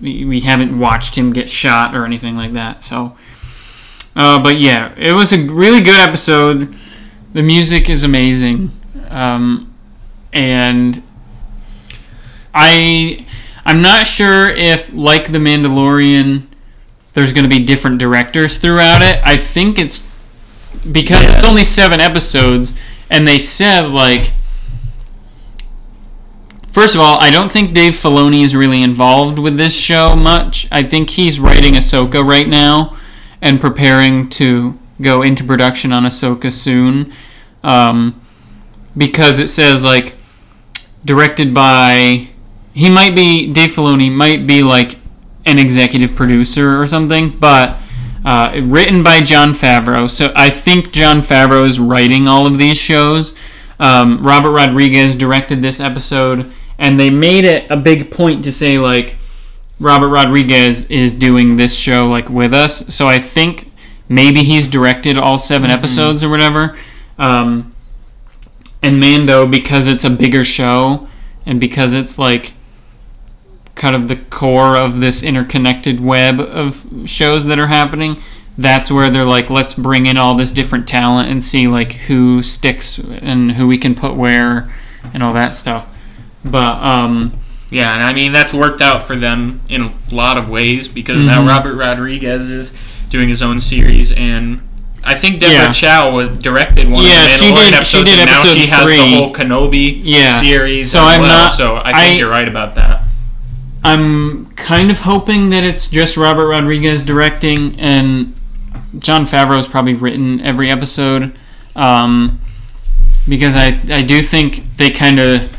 [0.00, 2.82] we haven't watched him get shot or anything like that.
[2.84, 3.16] So,
[4.16, 6.74] uh, but yeah, it was a really good episode.
[7.32, 8.70] The music is amazing,
[9.10, 9.72] um,
[10.32, 11.02] and
[12.54, 13.24] I
[13.66, 16.42] I'm not sure if like the Mandalorian,
[17.14, 19.20] there's going to be different directors throughout it.
[19.24, 20.02] I think it's
[20.90, 21.34] because Yeah.
[21.34, 22.78] it's only seven episodes,
[23.14, 24.30] and they said like.
[26.72, 30.66] First of all, I don't think Dave Filoni is really involved with this show much.
[30.72, 32.96] I think he's writing Ahsoka right now
[33.40, 37.12] and preparing to go into production on Ahsoka soon.
[37.62, 38.20] Um,
[38.96, 40.14] because it says like
[41.04, 42.28] directed by
[42.72, 44.98] he might be Dave Filoni might be like
[45.46, 47.78] an executive producer or something, but
[48.24, 50.08] uh, written by Jon Favreau.
[50.10, 53.34] So I think Jon Favreau is writing all of these shows.
[53.78, 58.78] Um, Robert Rodriguez directed this episode, and they made it a big point to say
[58.78, 59.16] like
[59.78, 62.94] Robert Rodriguez is doing this show like with us.
[62.94, 63.70] So I think
[64.08, 66.76] maybe he's directed all 7 episodes or whatever.
[67.18, 67.74] Um,
[68.82, 71.08] and Mando because it's a bigger show
[71.46, 72.52] and because it's like
[73.74, 78.20] kind of the core of this interconnected web of shows that are happening
[78.56, 82.40] that's where they're like let's bring in all this different talent and see like who
[82.40, 84.72] sticks and who we can put where
[85.12, 85.88] and all that stuff
[86.44, 87.32] but um
[87.70, 91.20] Yeah, and I mean that's worked out for them in a lot of ways because
[91.24, 91.48] now Mhm.
[91.48, 92.72] Robert Rodriguez is
[93.10, 94.60] doing his own series, and
[95.02, 95.72] I think Deborah Yeah.
[95.72, 98.38] Chow was directed one Yeah, of the she Mandalorian did- she episodes, did and now
[98.40, 98.96] episode she has three.
[98.96, 100.40] the whole Kenobi Yeah.
[100.40, 100.92] series.
[100.92, 103.02] So as I'm well, not- So I think I- you're right about that.
[103.84, 108.34] I'm kind of hoping that it's just Robert Rodriguez directing, and
[108.98, 111.36] Jon Favreau's probably written every episode,
[111.76, 112.40] um,
[113.28, 115.54] because I I do think they kind of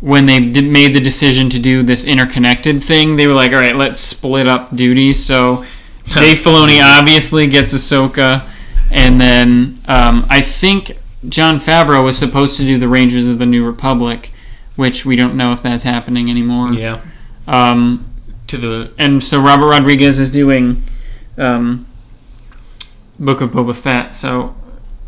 [0.00, 3.58] when they did, made the decision to do this interconnected thing, they were like, all
[3.58, 5.22] right, let's split up duties.
[5.22, 5.64] So
[6.14, 8.48] Dave Filoni obviously gets Ahsoka,
[8.90, 10.98] and then um, I think
[11.28, 14.30] Jon Favreau was supposed to do the Rangers of the New Republic,
[14.76, 16.72] which we don't know if that's happening anymore.
[16.72, 17.00] Yeah.
[17.48, 18.04] Um,
[18.48, 20.82] To the and so Robert Rodriguez is doing
[21.36, 21.86] um,
[23.18, 24.14] Book of Boba Fett.
[24.14, 24.54] So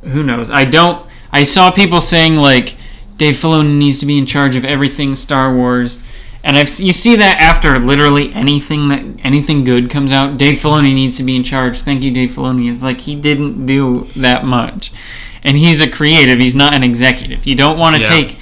[0.03, 0.51] who knows?
[0.51, 1.07] I don't.
[1.33, 2.77] I saw people saying like
[3.19, 6.01] Dave Filoni needs to be in charge of everything Star Wars,
[6.43, 10.93] and I've you see that after literally anything that anything good comes out, Dave Filoni
[10.95, 11.83] needs to be in charge.
[11.83, 12.73] Thank you, Dave Filoni.
[12.73, 14.93] It's like he didn't do that much,
[15.45, 16.39] and he's a creative.
[16.41, 17.47] He's not an executive.
[17.47, 18.09] You don't want to Yeah.
[18.09, 18.37] take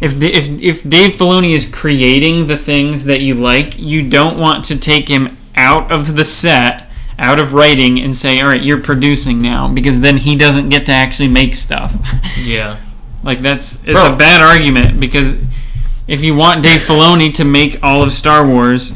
[0.00, 4.64] if if if Dave Filoni is creating the things that you like, you don't want
[4.66, 8.80] to take him out of the set, out of writing, and say, "All right, you're
[8.80, 11.94] producing now," because then he doesn't get to actually make stuff.
[12.38, 12.78] yeah.
[13.22, 14.14] like that's it's Bro.
[14.14, 15.36] a bad argument because
[16.06, 18.94] if you want Dave Filoni to make all of Star Wars,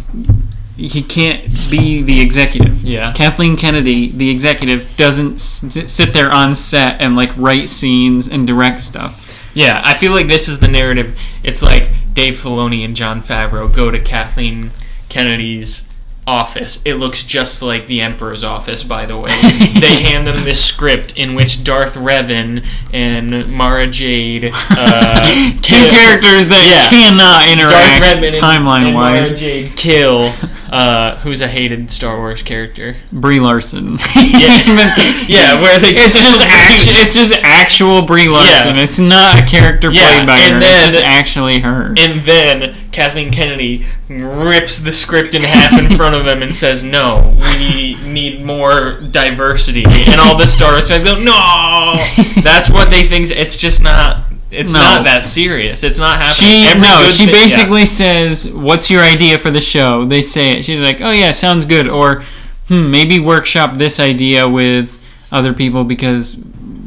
[0.76, 2.82] he can't be the executive.
[2.82, 3.12] Yeah.
[3.12, 8.80] Kathleen Kennedy, the executive, doesn't sit there on set and like write scenes and direct
[8.80, 9.27] stuff.
[9.58, 11.18] Yeah, I feel like this is the narrative.
[11.42, 14.70] It's like Dave Filoni and Jon Favreau go to Kathleen
[15.08, 15.87] Kennedy's
[16.28, 16.80] office.
[16.84, 19.30] It looks just like the Emperor's office, by the way.
[19.80, 25.26] they hand them this script in which Darth Revan and Mara Jade, uh,
[25.62, 26.90] Two kill- characters that Yeah.
[26.90, 29.40] cannot interact timeline and Mara wise.
[29.40, 30.32] Jade kill,
[30.70, 32.96] uh, who's a hated Star Wars character.
[33.10, 33.96] Brie Larson.
[34.38, 34.94] Yeah,
[35.26, 38.76] yeah, where they It's just act- it's just actual Brie Larson.
[38.76, 38.82] Yeah.
[38.82, 40.60] It's not a character Yeah, played by and her.
[40.60, 41.94] then- it's just actually her.
[41.96, 46.82] And then Kathleen Kennedy rips the script in half in front of them and says,
[46.82, 51.96] "No, we need more diversity." And all the stars go, "No!"
[52.42, 53.30] That's what they think.
[53.30, 54.24] It's just not.
[54.50, 54.80] It's No.
[54.80, 55.84] not that serious.
[55.84, 56.50] It's not happening.
[56.62, 57.44] She Every no, she thing- yeah.
[57.44, 60.64] basically says, "What's your idea for the show?" They say it.
[60.64, 62.24] She's like, "Oh yeah, sounds good." Or,
[62.68, 64.98] "Hmm, maybe workshop this idea with
[65.30, 66.36] other people because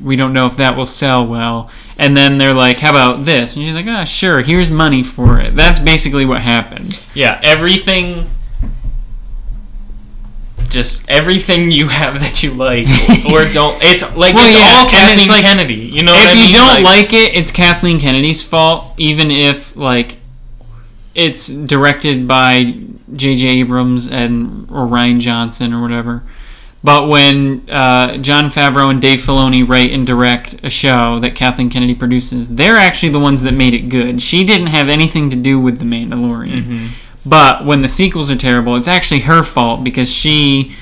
[0.03, 1.69] we don't know if that will sell well.
[1.97, 3.55] And then they're like, how about this?
[3.55, 5.55] And she's like, ah, sure, here's money for it.
[5.55, 7.05] That's basically what happened.
[7.13, 8.27] Yeah, everything.
[10.69, 12.87] Just everything you have that you like
[13.31, 13.77] or don't.
[13.83, 15.73] It's like Well, it's yeah, all Kathleen like- Kennedy.
[15.75, 16.47] You know if what I mean?
[16.49, 20.17] you don't like, it, it's Kathleen Kennedy's fault, even if like
[21.13, 22.77] it's directed by
[23.13, 23.45] J.J.
[23.59, 26.23] Abrams and or Rian Johnson or whatever.
[26.83, 31.69] But when uh, Jon Favreau and Dave Filoni write and direct a show that Kathleen
[31.69, 34.19] Kennedy produces, they're actually the ones that made it good.
[34.21, 36.63] She didn't have anything to do with The Mandalorian.
[36.63, 36.87] Mm-hmm.
[37.23, 40.75] But when the sequels are terrible, it's actually her fault because she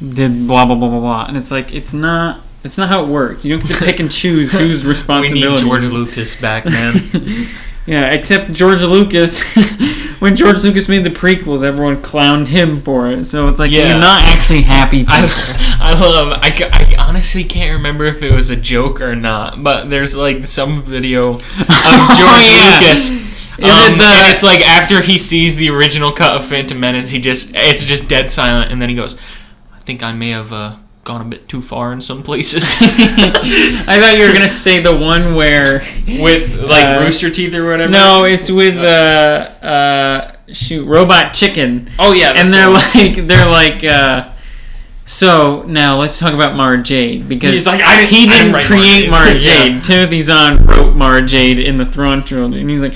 [0.00, 1.26] did blah blah blah blah blah.
[1.26, 3.44] And it's like it's not it's not how it works.
[3.44, 5.64] You don't get to pick and choose whose we responsibility.
[5.64, 5.84] need George.
[5.84, 6.94] Lucas back, man.
[7.84, 9.40] Yeah, except George Lucas.
[10.22, 13.24] when George Lucas made the prequels, everyone clowned him for it.
[13.24, 13.88] So it's like Yeah.
[13.88, 15.04] you're not actually happy.
[15.08, 15.28] I.
[15.84, 16.38] I love.
[16.40, 20.46] I, I honestly can't remember if it was a joke or not, but there's like
[20.46, 22.86] some video of George Oh, yeah.
[22.86, 23.10] Lucas.
[23.10, 26.78] Is um, it the- and it's like after he sees the original cut of Phantom
[26.78, 29.18] Menace, he just it's just dead silent, and then he goes,
[29.74, 33.98] "I think I may have uh, gone a bit too far in some places." I
[34.00, 37.90] thought you were gonna say the one where with like Uh, Rooster Teeth or whatever.
[37.90, 42.80] no, it's with uh, uh, shoot, Robot Chicken, Oh yeah, and they're one.
[42.94, 43.84] like they're like.
[43.84, 44.28] Uh,
[45.04, 48.66] so now let's talk about Mara Jade because He's like, I didn't- he didn't didn't
[48.66, 49.40] create Mara Jade.
[49.82, 49.84] Jade.
[49.84, 52.94] Timothy Zahn wrote Mara Jade in the Thrawn trilogy, and he's like,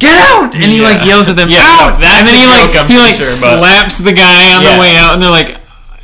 [0.00, 0.88] "Get out!" And he Yeah.
[0.88, 3.24] like yells at them, Yeah, "Out!" no, that's and then he like he like sure,
[3.26, 4.74] but- slaps the guy on Yeah.
[4.74, 5.57] the way out, and they're like,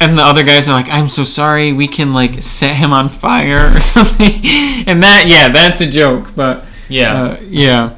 [0.04, 3.08] and the other guys are like, "I'm so sorry, we can like set him on
[3.08, 4.32] fire or something,"
[4.86, 7.22] and that yeah, that's a joke, but yeah.
[7.22, 7.90] uh, yeah,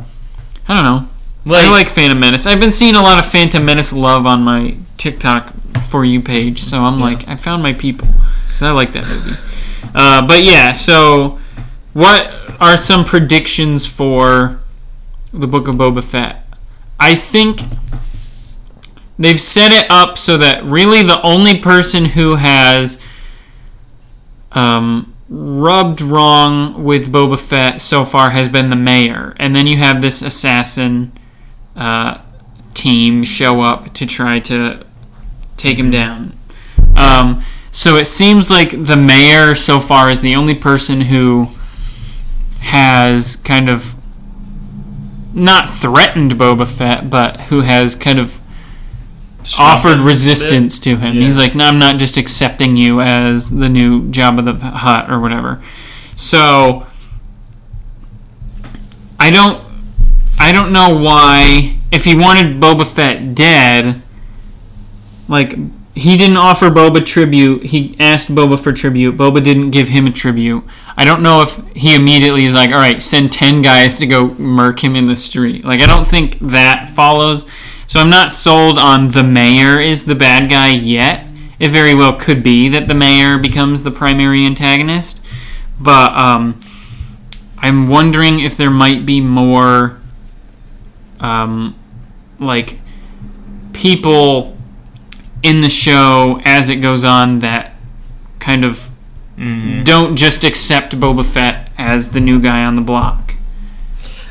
[0.68, 1.08] I don't know.
[1.44, 2.46] Like- I like Phantom Menace.
[2.46, 5.52] I've been seeing a lot of Phantom Menace love on my TikTok
[5.88, 8.08] for you page, so I'm like, I found my people
[8.46, 9.38] because I like that movie.
[9.94, 11.38] Uh, but yeah, so
[11.92, 12.30] what
[12.60, 14.58] are some predictions for
[15.32, 16.44] the Book of Boba Fett?
[16.98, 17.60] I think
[19.18, 23.00] they've set it up so that really the only person who has
[24.52, 29.76] um, rubbed wrong with Boba Fett so far has been the mayor, and then you
[29.78, 31.12] have this assassin
[31.74, 32.18] uh,
[32.74, 34.84] team show up to try to
[35.56, 36.36] take him down.
[36.96, 41.48] Um, so it seems like the mayor so far is the only person who
[42.60, 43.94] has kind of
[45.34, 48.40] not threatened Boba Fett, but who has kind of
[49.58, 51.14] offered resistance to him.
[51.14, 51.22] Yeah.
[51.22, 55.20] He's like, no, I'm not just accepting you as the new Jabba the Hutt or
[55.20, 55.62] whatever.
[56.16, 56.86] So
[59.18, 59.62] I don't,
[60.38, 61.78] I don't know why.
[61.92, 64.02] If he wanted Boba Fett dead,
[65.28, 65.56] like
[65.94, 67.64] he didn't offer Boba tribute.
[67.64, 69.16] He asked Boba for tribute.
[69.16, 70.64] Boba didn't give him a tribute.
[70.96, 74.34] I don't know if he immediately is like, all right, send ten guys to go
[74.34, 75.64] murk him in the street.
[75.64, 77.46] Like I don't think that follows.
[77.86, 81.26] So I'm not sold on the mayor is the bad guy yet.
[81.58, 85.20] It very well could be that the mayor becomes the primary antagonist,
[85.80, 86.60] but um,
[87.58, 89.98] I'm wondering if there might be more,
[91.20, 91.74] um,
[92.38, 92.80] like
[93.72, 94.56] people
[95.42, 97.74] in the show as it goes on that
[98.38, 98.90] kind of
[99.38, 99.84] Mhm.
[99.84, 103.34] don't just accept Boba Fett as the new guy on the block.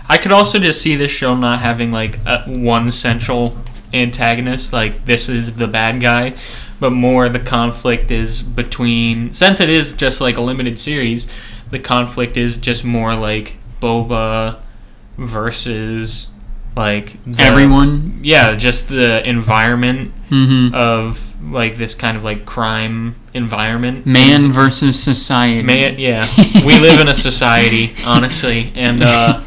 [0.07, 3.57] I could also just see this show not having like a, one central
[3.93, 6.33] antagonist, like this is the bad guy,
[6.79, 9.33] but more the conflict is between.
[9.33, 11.27] Since it is just like a limited series,
[11.71, 14.61] the conflict is just more like Boba
[15.17, 16.29] versus
[16.75, 18.19] like the- Everyone.
[18.23, 24.05] Yeah, just the environment hmm of like this kind of like crime environment.
[24.05, 25.63] Man versus society.
[25.63, 26.27] Man, yeah,
[26.65, 29.41] we live in a society, honestly, and uh,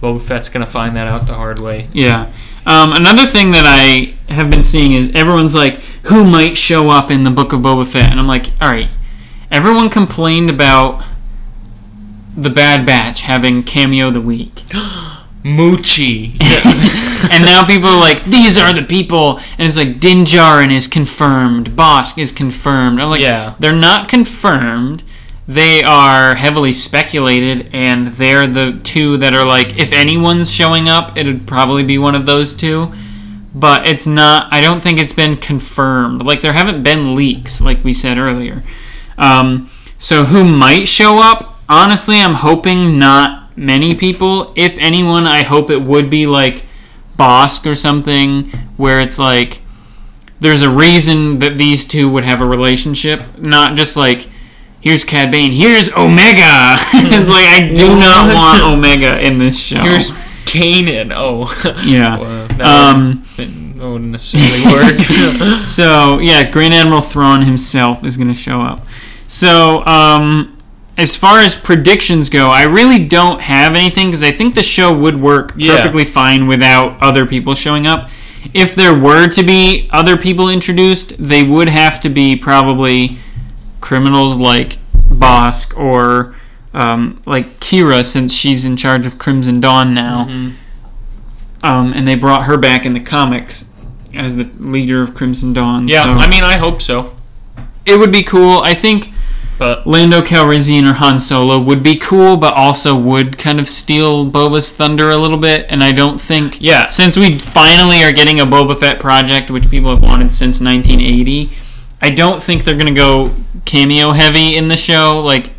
[0.00, 1.88] Boba Fett's gonna find that out the hard way.
[1.92, 2.30] Yeah.
[2.66, 5.74] Um, another thing that I have been seeing is everyone's like,
[6.04, 8.10] who might show up in the Book of Boba Fett?
[8.10, 8.88] And I'm like, all right.
[9.50, 11.04] Everyone complained about
[12.36, 14.54] the Bad Batch having cameo the week.
[15.42, 16.36] Moochie.
[17.30, 19.38] and now people are like, these are the people.
[19.58, 21.70] And it's like, Din Djarin is confirmed.
[21.70, 23.00] Bossk is confirmed.
[23.00, 23.54] I'm like, Yeah.
[23.58, 25.02] they're not confirmed.
[25.50, 31.16] They are heavily speculated, and they're the two that are like, if anyone's showing up,
[31.16, 32.92] it'd probably be one of those two.
[33.52, 36.22] But it's not, I don't think it's been confirmed.
[36.22, 38.62] Like, there haven't been leaks, like we said earlier.
[39.18, 41.58] Um, so, who might show up?
[41.68, 44.52] Honestly, I'm hoping not many people.
[44.54, 46.64] If anyone, I hope it would be like
[47.18, 49.62] Bossk or something, where it's like
[50.38, 54.28] there's a reason that these two would have a relationship, not just like
[54.80, 56.76] here's Cad Bane, here's Omega.
[56.94, 59.80] it's like I do not want Omega in this show.
[59.80, 60.10] Here's
[60.44, 61.12] Kanan.
[61.14, 61.46] Oh.
[61.84, 62.18] Yeah.
[62.20, 62.60] Well, that
[62.96, 63.70] Um, wouldn't-
[64.10, 65.62] necessarily work.
[65.62, 68.84] So yeah, Grand Admiral Thrawn himself is going to show up.
[69.26, 70.58] So um,
[70.98, 74.94] as far as predictions go, I really don't have anything because I think the show
[74.98, 75.76] would work Yeah.
[75.76, 78.10] perfectly fine without other people showing up.
[78.52, 83.16] If there were to be other people introduced, they would have to be probably
[83.80, 86.34] criminals like Bossk or
[86.72, 90.26] um, like Qi'ra, since she's in charge of Crimson Dawn now.
[90.30, 90.52] Mhm.
[91.62, 93.64] Um, and they brought her back in the comics
[94.14, 95.88] as the leader of Crimson Dawn.
[95.88, 97.16] Yeah, so I mean, I hope so.
[97.84, 98.60] it would be cool.
[98.60, 99.12] I think
[99.58, 104.30] But Lando Calrissian or Han Solo would be cool, but also would kind of steal
[104.30, 105.66] Boba's thunder a little bit.
[105.68, 106.86] And I don't think, Yeah.
[106.86, 111.50] since we finally are getting a Boba Fett project, which people have wanted since 1980,
[112.00, 113.34] I don't think they're gonna go
[113.64, 115.20] cameo heavy in the show.
[115.24, 115.52] Like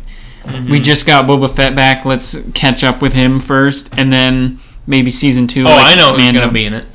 [0.44, 0.82] we mm-hmm.
[0.82, 5.46] just got Boba Fett back, let's catch up with him first, and then maybe season
[5.46, 5.62] two.
[5.62, 6.40] oh, like I know who's Mando.
[6.40, 6.86] gonna be in it.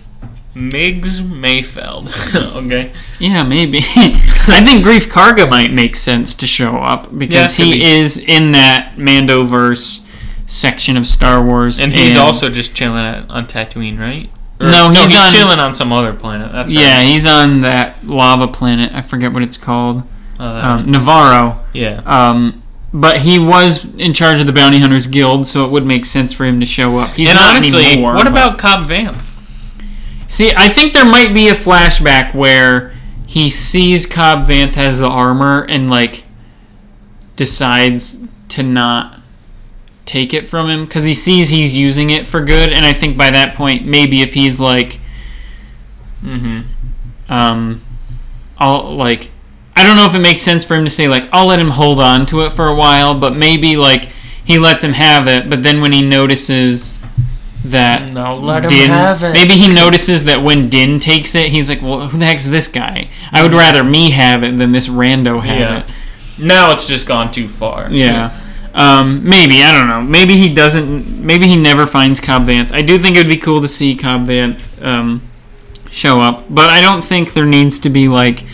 [0.53, 2.07] Miggs Mayfeld.
[2.65, 2.91] okay.
[3.19, 3.77] Yeah, maybe.
[3.83, 7.85] I think Greef Karga might make sense to show up because Yeah, he be.
[7.85, 10.07] is in that Mandoverse
[10.47, 14.31] section of Star Wars, And he's also just chilling at, on Tatooine, right?
[14.59, 16.51] Or- No, he's on- chilling on some other planet.
[16.51, 17.05] That's yeah, right.
[17.05, 18.91] he's on that lava planet.
[18.93, 20.03] I forget what it's called.
[20.39, 21.57] Uh, Um, Nevarro.
[21.73, 22.01] yeah.
[22.05, 22.61] Um,
[22.93, 26.31] but he was in charge of the Bounty Hunters Guild, so it would make sense
[26.33, 27.11] for him to show up.
[27.11, 29.33] He's and not honestly, anymore, what but- about Cobb Vanth?
[30.27, 32.93] See, I think there might be a flashback where
[33.25, 36.23] he sees Cobb Vanth has the armor and like
[37.35, 39.16] decides to not
[40.07, 42.73] take it from him because he sees he's using it for good.
[42.73, 44.99] And I think by that point, maybe if he's like,
[46.23, 47.31] Mm-hmm.
[47.31, 47.81] um,
[48.57, 49.29] I'll like,
[49.75, 51.69] I don't know if it makes sense for him to say like, I'll let him
[51.69, 54.09] hold on to it for a while, but maybe like
[54.43, 55.49] he lets him have it.
[55.49, 56.99] But then when he notices
[57.65, 59.33] that No, let him Din, have it.
[59.33, 62.67] maybe he notices that when Din takes it, he's like, "Well, who the heck's this
[62.67, 63.09] guy?
[63.31, 65.79] I would rather me have it than this rando have Yeah.
[65.79, 65.85] it."
[66.39, 67.89] Now it's just gone too far.
[67.91, 68.39] Yeah.
[68.78, 70.01] Um, maybe I don't know.
[70.01, 71.19] Maybe he doesn't.
[71.25, 72.71] Maybe he never finds Cobb Vanth.
[72.71, 75.21] I do think it would be cool to see Cobb Vanth um,
[75.89, 78.45] show up, but I don't think there needs to be like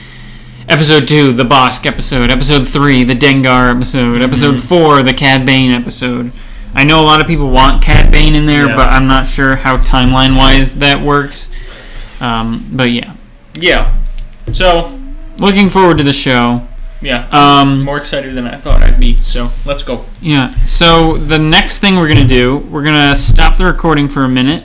[0.69, 5.71] episode two, the Bossk episode, episode three, the Dengar episode, episode four, the Cad Bane
[5.71, 6.31] episode.
[6.73, 8.75] I know a lot of people want Cad Bane in there, Yeah.
[8.77, 11.49] but I'm not sure how timeline wise that works.
[12.21, 13.13] Um, but yeah,
[13.55, 13.93] Yeah.
[14.51, 14.97] So,
[15.37, 16.65] looking forward to the show.
[17.03, 17.27] Yeah.
[17.31, 19.15] Um, more excited than I thought I'd be.
[19.17, 20.05] So, let's go.
[20.21, 20.51] Yeah.
[20.65, 24.63] So the next thing we're gonna do, we're gonna stop the recording for a minute,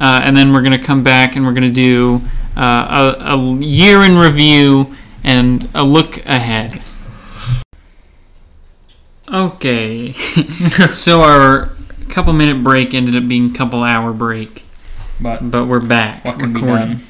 [0.00, 2.20] uh, and then we're gonna come back and we're gonna do
[2.56, 6.82] uh, a, a year in review and a look ahead.
[9.32, 10.12] Okay.
[10.92, 11.70] so our
[12.08, 14.64] couple minute break ended up being a couple hour break,
[15.20, 17.00] But but we're back what can be recording.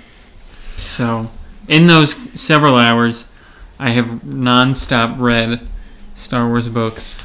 [0.58, 1.30] So
[1.68, 3.28] in those several hours,
[3.78, 5.60] I have non-stop read
[6.14, 7.22] Star Wars books,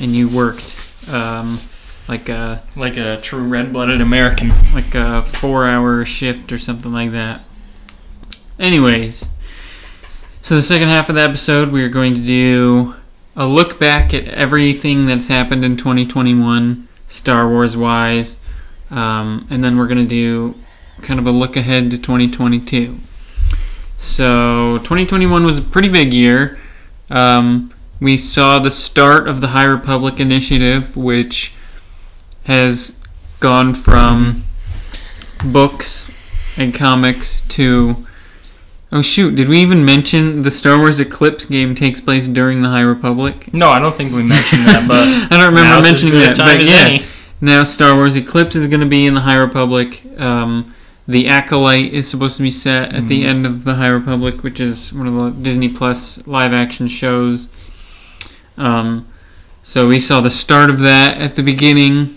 [0.00, 0.74] and you worked
[1.12, 1.58] um,
[2.08, 4.50] like a Like a true red-blooded American.
[4.74, 7.42] like a four-hour shift or something like that.
[8.58, 9.26] Anyways,
[10.42, 12.96] so the second half of the episode, we are going to do
[13.36, 18.40] a look back at everything that's happened in 2021, Star Wars wise,
[18.90, 20.54] um, and then we're going to do
[21.02, 22.96] kind of a look ahead to 2022.
[24.00, 26.58] So 2021 was a pretty big year.
[27.10, 27.70] Um,
[28.00, 31.52] we saw the start of the High Republic Initiative, which
[32.44, 32.98] has
[33.40, 34.44] gone from
[35.44, 36.10] books
[36.58, 38.06] and comics to
[38.90, 42.68] oh shoot did we even mention the star wars eclipse game takes place during the
[42.68, 46.36] high republic No, I don't think we mentioned that, but i don't remember mentioning that
[46.36, 47.04] but yeah any.
[47.40, 50.74] now star wars eclipse is going to be in the high republic um,
[51.10, 53.26] the acolyte is supposed to be set at the Mhm.
[53.26, 57.48] end of the high republic which is one of the disney plus live action shows
[58.58, 59.06] um,
[59.62, 62.16] so we saw the start of that at the beginning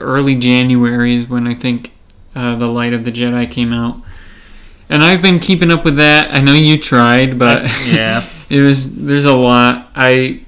[0.00, 1.92] early January is when I think
[2.34, 3.96] uh, the Light of the Jedi came out,
[4.90, 6.34] and I've been keeping up with that.
[6.34, 8.24] I know you tried, but yeah.
[8.50, 9.88] it was there's a lot.
[9.94, 10.40] I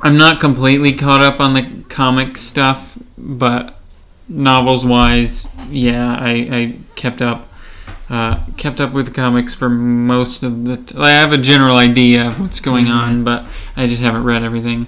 [0.00, 3.75] I'm not completely caught up on the comic stuff, but
[4.28, 7.48] novels wise, yeah, I, I kept up.
[8.08, 10.76] Uh, kept up with the comics for most of the.
[10.76, 12.90] T- I have a general idea of what's going Mhm.
[12.94, 13.44] on, but
[13.76, 14.86] I just haven't read everything.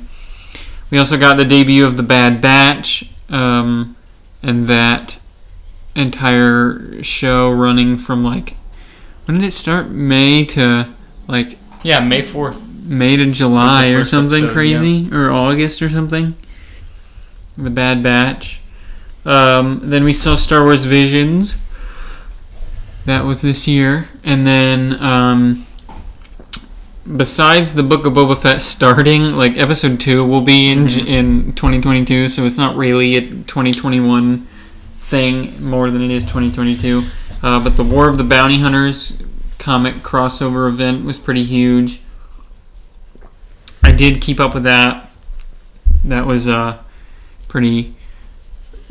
[0.90, 3.96] We also got the debut of the Bad Batch, um,
[4.40, 5.18] and that
[5.96, 8.54] entire show running from like
[9.24, 9.90] when did it start?
[9.90, 10.88] May to
[11.26, 12.86] like Yeah, May 4th.
[12.86, 16.34] May to July or something episode, crazy, or August or something.
[17.58, 18.60] The Bad Batch.
[19.24, 21.58] Um, then we saw Star Wars Visions.
[23.04, 25.66] That was this year, and then um,
[27.16, 31.52] besides the Book of Boba Fett starting, like Episode Two will be in J in
[31.52, 34.46] 2022, so it's not really a 2021
[34.98, 37.02] thing more than it is 2022.
[37.42, 39.22] Uh, but the War of the Bounty Hunters
[39.58, 42.02] comic crossover event was pretty huge.
[43.82, 45.10] I did keep up with that.
[46.04, 46.84] That was a
[47.48, 47.96] pretty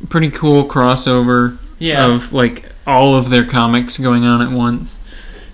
[0.10, 2.06] pretty cool crossover Yeah.
[2.06, 4.98] of like all of their comics going on at once.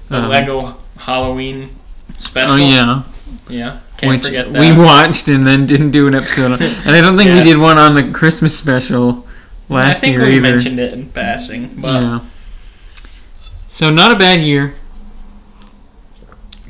[0.10, 1.70] the um, Lego Halloween
[2.18, 2.56] special.
[2.56, 3.04] Oh yeah,
[3.50, 3.80] Yeah.
[3.98, 4.60] Can't which forget that.
[4.60, 6.52] we watched and then didn't do an episode.
[6.52, 6.62] on.
[6.86, 7.40] And I don't think Yeah.
[7.40, 9.26] we did one on the Christmas special
[9.70, 10.20] last year.
[10.22, 10.42] I think we either.
[10.42, 12.20] mentioned it in passing, but yeah.
[13.68, 14.76] So not a bad year.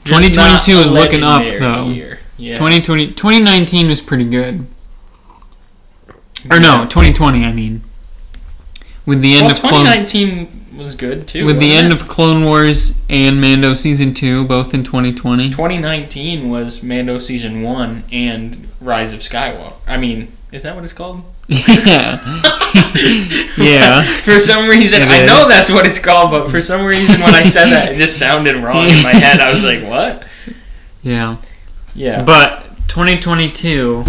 [0.05, 1.87] 2022 is looking up, though.
[2.37, 2.55] Yeah.
[2.57, 4.65] 2020 2019 was pretty good.
[6.51, 7.83] Or no, 2020 I mean.
[9.05, 11.45] With the end well, of Clone 2019 was good too.
[11.45, 12.01] with the wasn't end it?
[12.01, 15.49] of Clone Wars and Mando season 2 both in 2020.
[15.49, 19.73] 2019 was Mando season one and Rise of Skywalker.
[19.87, 21.23] I mean, is that what it's called?
[21.47, 22.17] yeah.
[23.57, 24.03] yeah.
[24.21, 25.47] for some reason, It I know is.
[25.49, 28.55] that's what it's called, but for some reason, when I said that, it just sounded
[28.55, 29.39] wrong in my head.
[29.41, 30.23] I was like, "What?"
[31.01, 31.37] Yeah.
[31.93, 32.23] Yeah.
[32.23, 34.03] But 2022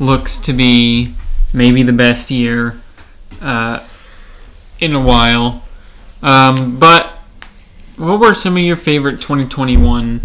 [0.00, 1.14] looks to be
[1.52, 2.80] maybe the best year
[3.40, 3.86] uh,
[4.80, 5.62] in a while.
[6.22, 7.06] Um, but
[7.96, 10.20] what were some of your favorite 2021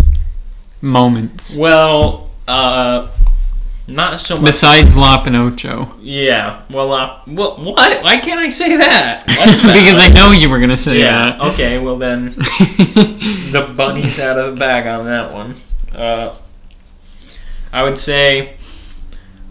[0.82, 3.10] moments Well, uh,
[3.88, 4.46] not so much.
[4.46, 5.94] besides Pinocho?
[6.02, 6.62] yeah.
[6.72, 8.04] Well, uh, well, what?
[8.04, 9.26] Why can't I say that?
[9.28, 11.38] Because I know you were gonna say that.
[11.38, 11.48] Yeah.
[11.50, 11.78] Okay.
[11.80, 15.56] Well, then the bunny's out of the bag on that one.
[15.94, 16.34] Uh,
[17.72, 18.56] I would say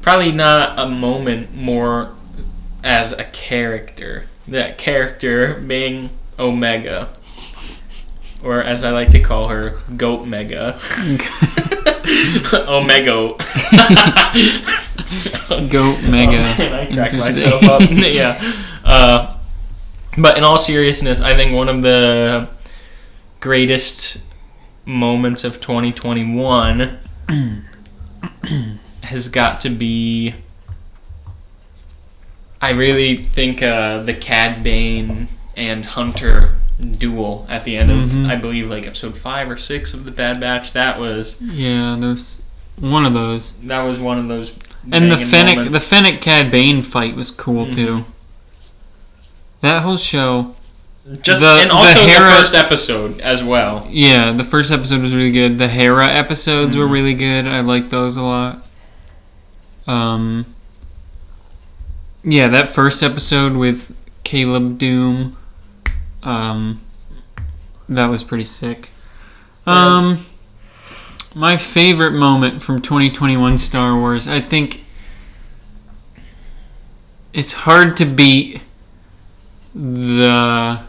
[0.05, 2.12] probably not a moment more
[2.82, 4.24] as a character.
[4.46, 7.09] That character being Omega.
[8.42, 10.72] Or as I like to call her, Goat Mega.
[12.68, 13.28] Omega.
[15.70, 16.36] Goat Mega.
[16.36, 17.80] And I cracked myself up.
[17.90, 18.38] yeah.
[18.84, 19.38] Uh,
[20.18, 22.50] but in all seriousness, I think one of the
[23.40, 24.18] greatest
[24.84, 26.98] moments of 2021
[29.05, 30.34] has got to be.
[32.61, 36.55] I really think uh, the Cad Bane and Hunter
[36.98, 38.28] duel at the end of, Mhm.
[38.30, 40.72] I believe, like episode five or six of the Bad Batch.
[40.72, 42.40] That was yeah, there's
[42.78, 43.52] one of those.
[43.64, 44.55] that was one of those.
[44.90, 45.72] And the Fennec, moments.
[45.72, 47.86] the Fennec Cad Bane fight was cool too.
[47.98, 48.05] Mhm.
[49.61, 50.55] That whole show,
[51.20, 53.86] Just The- and also the, Hera- first episode as well.
[53.90, 55.59] yeah, the first episode was really good.
[55.59, 56.90] The Hera episodes were Mhm.
[56.92, 57.46] really good.
[57.46, 58.63] I liked those a lot.
[59.87, 60.47] Um,
[62.22, 65.35] yeah, that first episode with Caleb Dume,
[66.22, 66.80] um,
[67.89, 68.89] that was pretty sick.
[69.66, 70.24] Um,
[71.35, 74.85] my favorite moment from 2021 Star Wars, I think
[77.32, 78.62] it's hard to beat
[79.74, 80.80] the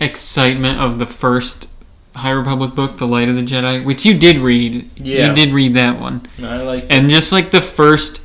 [0.00, 1.68] excitement of the first
[2.14, 4.90] High Republic book, The Light of the Jedi, which you did read.
[4.98, 5.28] Yeah.
[5.28, 6.26] You did read that one.
[6.42, 8.20] I like And just like the first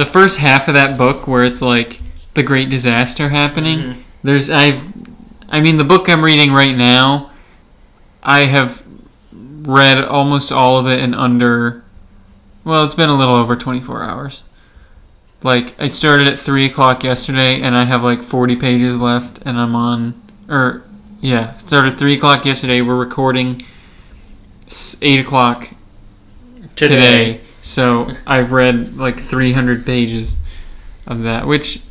[0.00, 2.00] the first half of that book where it's like
[2.32, 3.96] the great disaster happening, Mhm.
[4.24, 4.80] there's I've
[5.50, 7.30] I mean the book I'm reading right now,
[8.22, 8.82] I have
[9.62, 11.82] read almost all of it in under
[12.64, 14.42] well, it's been a little over 24 hours.
[15.42, 19.58] Like I started at three o'clock yesterday, and I have like 40 pages left, and
[19.58, 20.14] I'm on
[20.48, 20.82] or
[21.20, 22.80] yeah, started three o'clock yesterday.
[22.80, 23.60] We're recording
[25.02, 25.68] eight o'clock
[26.76, 26.94] today.
[26.96, 27.40] today.
[27.62, 30.36] So I've read like 300 pages
[31.06, 31.82] of that, which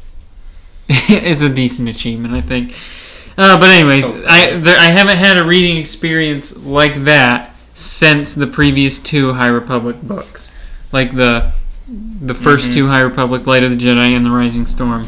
[1.10, 2.76] is a decent achievement, I think.
[3.38, 8.34] Uh, but anyways, Oh, I there, I haven't had a reading experience like that since
[8.36, 10.54] the previous two High Republic books,
[10.92, 11.54] like the
[11.88, 12.74] the 1st Mhm.
[12.74, 15.06] two High Republic, Light of the Jedi, and the Rising Storm.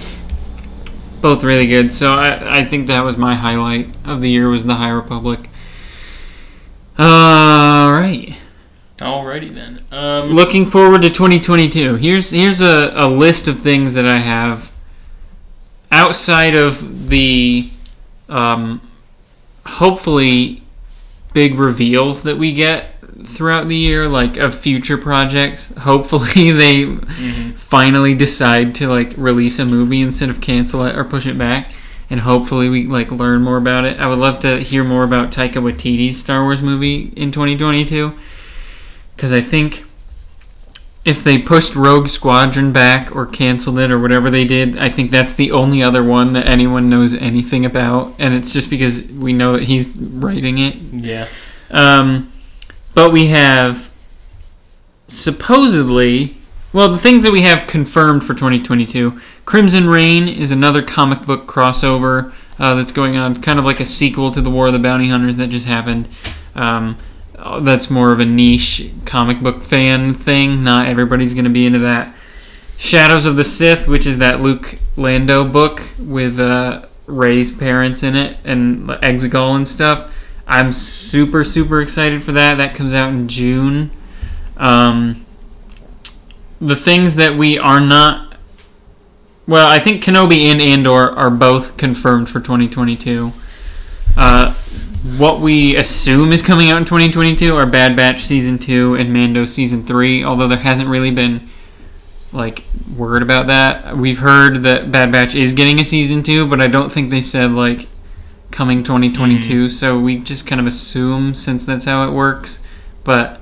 [1.21, 1.93] Both really good.
[1.93, 5.49] So I I think that was my highlight of the year was the High Republic.
[6.97, 8.35] All right.
[8.97, 9.80] Alrighty then.
[9.91, 11.95] Um, Looking forward to 2022.
[11.95, 14.71] Here's here's a, a list of things that I have
[15.91, 17.69] outside of the
[18.29, 18.81] um,
[19.65, 20.63] hopefully
[21.33, 22.85] big reveals that we get
[23.25, 25.73] throughout the year, like of future projects.
[25.79, 27.53] Hopefully they mhm.
[27.53, 31.67] finally decide to like release a movie instead of cancel it or push it back.
[32.09, 33.99] And hopefully we like learn more about it.
[33.99, 38.17] I would love to hear more about Taika Waititi's Star Wars movie in 2022.
[39.21, 39.83] Because I think
[41.05, 45.11] if they pushed Rogue Squadron back or canceled it or whatever they did, I think
[45.11, 49.31] that's the only other one that anyone knows anything about, and it's just because we
[49.31, 50.75] know that he's writing it.
[50.91, 51.27] Yeah.
[51.69, 52.33] Um,
[52.95, 53.91] but we have
[55.07, 56.37] supposedly,
[56.73, 59.21] well, the things that we have confirmed for 2022.
[59.45, 63.85] Crimson Rain is another comic book crossover uh, that's going on, kind of like a
[63.85, 66.09] sequel to the War of the Bounty Hunters that just happened.
[66.55, 66.97] Um,
[67.61, 70.63] that's more of a niche comic book fan thing.
[70.63, 72.15] Not everybody's going to be into that.
[72.77, 78.15] Shadows of the Sith, which is that Luke Lando book with uh, Rey's parents in
[78.15, 80.11] it and Exegol and stuff.
[80.47, 82.55] I'm super super excited for that.
[82.55, 83.91] That comes out in June.
[84.57, 85.25] Um,
[86.59, 88.35] the things that we are not,
[89.47, 93.31] well, I think Kenobi and Andor are both confirmed for 2022.
[94.15, 94.53] Uh,
[95.17, 99.45] what we assume is coming out in 2022 are Bad Batch season two and Mando
[99.45, 100.23] season three.
[100.23, 101.49] Although there hasn't really been
[102.31, 102.63] like
[102.95, 103.97] word about that.
[103.97, 107.21] We've heard that Bad Batch is getting a season two, but I don't think they
[107.21, 107.87] said like
[108.51, 109.39] coming 2022.
[109.65, 109.67] Mm-hmm.
[109.69, 112.61] So we just kind of assume since that's how it works.
[113.03, 113.41] But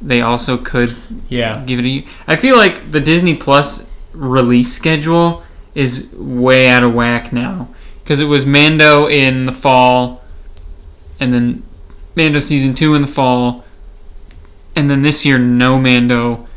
[0.00, 0.96] they also could
[1.28, 1.64] Yeah.
[1.66, 2.06] give it a.
[2.26, 5.42] I feel like the Disney Plus release schedule
[5.74, 7.68] is way out of whack now
[8.02, 10.19] because it was Mando in the fall,
[11.20, 11.62] and then
[12.16, 13.64] Mando season two in the fall,
[14.74, 16.48] and then this year no Mando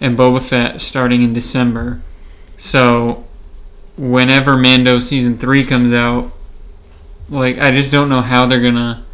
[0.00, 2.00] and Boba Fett starting in December.
[2.58, 3.26] So
[3.96, 6.30] whenever Mando season three comes out,
[7.28, 9.04] like I just don't know how they're gonna.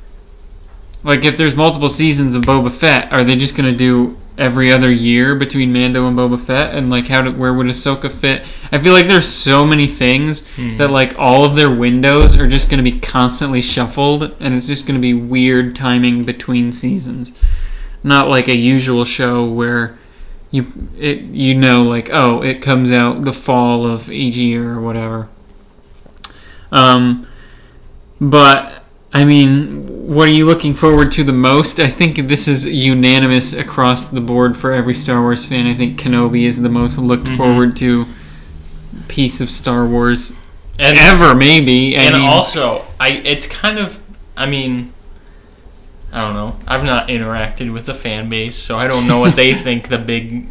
[1.02, 4.92] Like if there's multiple seasons of Boba Fett, are they just gonna do every other
[4.92, 6.74] year between Mando and Boba Fett?
[6.74, 8.42] And like how did where would Ahsoka fit?
[8.70, 10.42] I feel like there's so many things
[10.78, 14.86] that like all of their windows are just gonna be constantly shuffled, and it's just
[14.86, 17.32] gonna be weird timing between seasons.
[18.02, 19.98] Not like a usual show where
[20.50, 20.64] you
[20.98, 25.28] it you know like oh it comes out the fall of each year or whatever.
[26.72, 27.26] Um,
[28.20, 28.82] but
[29.16, 31.80] I mean, what are you looking forward to the most?
[31.80, 35.66] I think this is unanimous across the board for every Star Wars fan.
[35.66, 37.36] I think Kenobi is the most looked Mhm.
[37.38, 38.06] forward to
[39.08, 40.32] piece of Star Wars
[40.78, 41.96] And ever, maybe.
[41.96, 43.98] I and mean, also, I it's kind of,
[44.36, 44.92] I mean,
[46.12, 46.56] I don't know.
[46.68, 49.96] I've not interacted with the fan base, so I don't know what they think the
[49.96, 50.46] big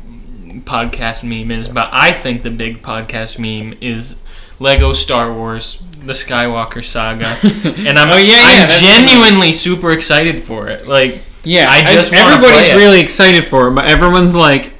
[0.66, 1.68] podcast meme is.
[1.68, 4.16] But I think the big podcast meme is
[4.59, 7.26] Lego Star Wars: The Skywalker Saga,
[7.88, 10.88] and I'm Oh, yeah, yeah, I'm genuinely super excited for it.
[10.88, 14.74] Like, Yeah, I just wanna everybody's really excited for it, but everyone's like,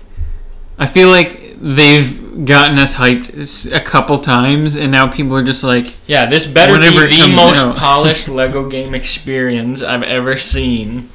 [0.78, 5.64] I feel like they've gotten us hyped a couple times, and now people are just
[5.64, 7.78] like, yeah, this better be the most out.
[7.78, 11.10] polished Lego game experience I've ever seen.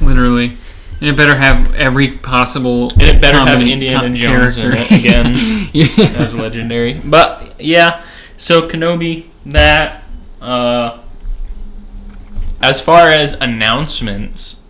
[0.00, 0.56] literally,
[1.00, 2.92] and it better have every possible.
[2.92, 5.68] And it better have Indiana Jones in it again.
[5.72, 6.94] yeah, That's legendary.
[6.94, 8.04] But yeah,
[8.36, 10.02] so Kenobi, that
[10.40, 11.02] uh,
[12.60, 14.60] as far as announcements,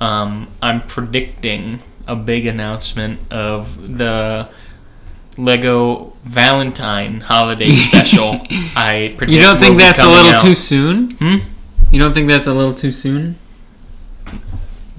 [0.00, 4.48] um, I'm predicting a big announcement of the
[5.36, 8.40] Lego Valentine holiday special.
[8.76, 10.40] I predict you don't think that's a little out.
[10.40, 11.12] too soon?
[11.12, 11.36] Hmm?
[11.90, 13.36] You don't think that's a little too soon?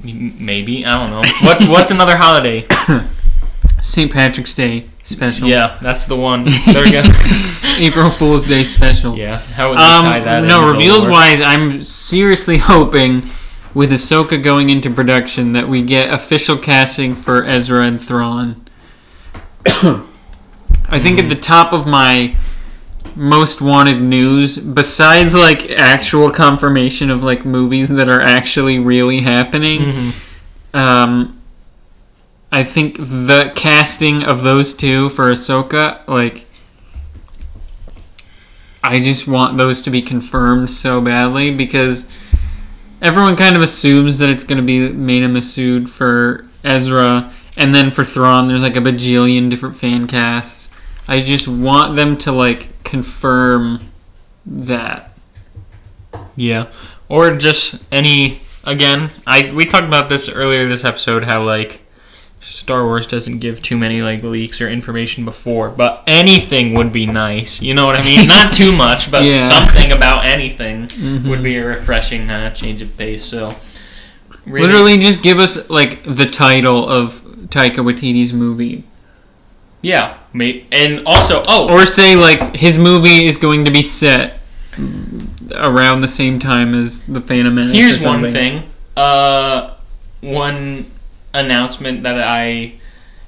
[0.02, 1.30] Maybe I don't know.
[1.44, 2.66] What's what's another holiday?
[3.82, 4.12] St.
[4.12, 5.48] Patrick's Day special.
[5.48, 6.46] Yeah, that's the one.
[6.66, 7.02] There we go.
[7.78, 9.16] April Fool's Day special.
[9.18, 10.40] yeah, how would they tie that?
[10.44, 13.24] Um, no, reveals wise, I'm seriously hoping
[13.74, 18.66] with Ahsoka going into production that we get official casting for Ezra and Thrawn.
[19.66, 22.36] I think at the top of my
[23.16, 29.82] most wanted news, besides like actual confirmation of like movies that are actually really happening,
[29.82, 30.14] Mhm.
[30.74, 31.39] um,
[32.52, 36.45] I think the casting of those two for Ahsoka, like,
[38.84, 42.10] I just want those to be confirmed so badly because
[43.02, 47.91] everyone kind of assumes that it's going to be Mena Massoud for Ezra, and then
[47.91, 50.70] for Thrawn, there's like a bajillion different fan casts.
[51.08, 53.80] I just want them to like confirm
[54.45, 55.14] that.
[56.36, 56.68] Yeah,
[57.08, 58.41] or just any.
[58.66, 61.24] Again, I we talked about this earlier this episode.
[61.24, 61.82] How like
[62.50, 67.06] Star Wars doesn't give too many like leaks or information before, but anything would be
[67.06, 67.62] nice.
[67.62, 68.28] You know what I mean?
[68.28, 69.38] Not too much, but Yeah.
[69.38, 71.26] something about anything Mhm.
[71.30, 73.24] would be a refreshing uh, change of pace.
[73.24, 73.56] So
[74.45, 78.84] really- Literally, just give us like the title of Taika Waititi's movie.
[79.82, 80.16] yeah.
[80.72, 84.39] And also, oh, Or say like his movie is going to be set
[85.56, 87.76] around the same time as the Phantom Menace.
[87.76, 88.64] Here's one thing.
[88.95, 89.72] Uh,
[90.22, 90.86] when
[91.34, 92.80] announcement that I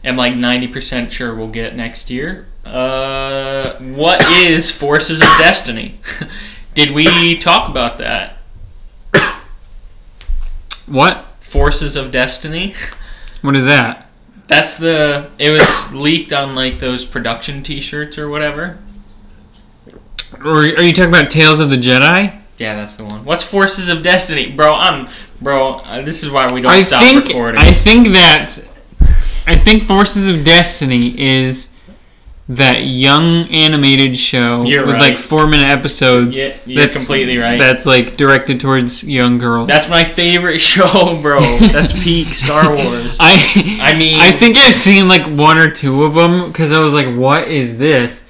[0.04, 2.47] am like 90% sure we'll get next year.
[2.66, 5.99] Uh, what is Forces of Destiny?
[6.74, 8.38] Did we talk about that?
[10.88, 11.26] What?
[11.39, 12.74] Forces of Destiny?
[13.41, 14.10] What is that?
[14.47, 15.30] That's the.
[15.39, 18.80] It was leaked on like those production t shirts or whatever.
[20.43, 22.38] Or are you talking about Tales of the Jedi?
[22.58, 23.24] Yeah, that's the one.
[23.24, 24.52] What's Forces of Destiny?
[24.52, 25.08] Bro, I'm.
[25.41, 27.59] Bro, uh, this is why we don't I stop think recording.
[27.59, 28.49] I think that
[29.47, 31.69] I think Forces of Destiny is
[32.49, 35.11] that young animated show You're with right.
[35.11, 36.37] like four minute episodes.
[36.37, 37.57] Yeah, you're completely right.
[37.57, 39.67] That's like directed towards young girls.
[39.67, 41.39] That's my favorite show, bro.
[41.57, 43.17] That's peak Star Wars.
[43.19, 46.79] I I mean- I think I've seen like one or two of them because I
[46.79, 48.23] was like, "What is this?"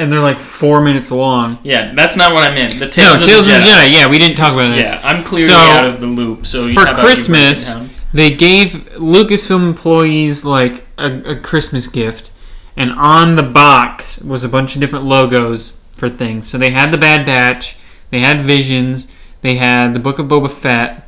[0.00, 1.58] And they're like four minutes long.
[1.62, 2.78] Yeah, that's not what I meant.
[2.78, 3.92] The No, Tales, Tales of the Jedi.
[3.92, 4.90] Yeah, we didn't talk about this.
[4.90, 6.46] Yeah, I'm clearly So, out of the loop.
[6.46, 7.76] So for how about you break it Christmas,
[8.14, 12.30] they gave Lucasfilm employees like a, a Christmas gift,
[12.78, 16.48] and on the box was a bunch of different logos for things.
[16.48, 17.78] So they had the Bad Batch,
[18.08, 21.06] they had Visions, they had the Book of Boba Fett,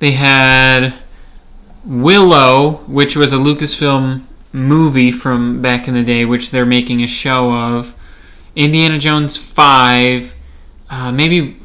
[0.00, 0.94] they had
[1.84, 4.25] Willow, which was a Lucasfilm
[4.56, 7.94] movie from back in the day, which they're making a show of.
[8.56, 10.34] Indiana Jones 5,
[10.88, 11.56] uh, maybe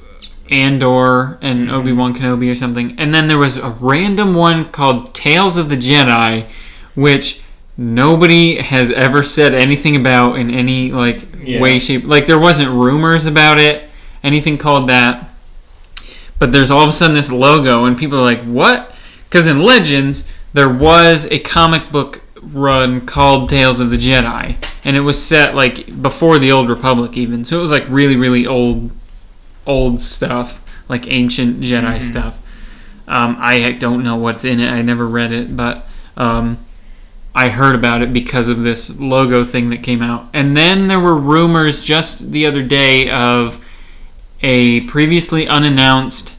[0.49, 2.93] Andor and Obi Wan Kenobi or something.
[2.99, 6.45] And then there was a random one called Tales of the Jedi,
[6.93, 7.41] which
[7.77, 11.61] nobody has ever said anything about in any like Yeah.
[11.61, 12.03] way, shape.
[12.05, 13.89] Like there wasn't rumors about it,
[14.21, 15.29] anything called that.
[16.37, 18.93] But there's all of a sudden this logo, and people are like, "What?"
[19.29, 24.97] Because in Legends there was a comic book run called Tales of the Jedi, and
[24.97, 27.45] it was set like before the Old Republic, even.
[27.45, 28.91] So it was like really, really old,
[29.65, 32.37] old stuff, like ancient Jedi stuff.
[33.07, 34.69] Um, I don't know what's in it.
[34.69, 35.85] I never read it, but
[36.15, 36.57] um,
[37.33, 40.29] I heard about it because of this logo thing that came out.
[40.33, 43.65] And then there were rumors just the other day of
[44.41, 46.35] a previously unannounced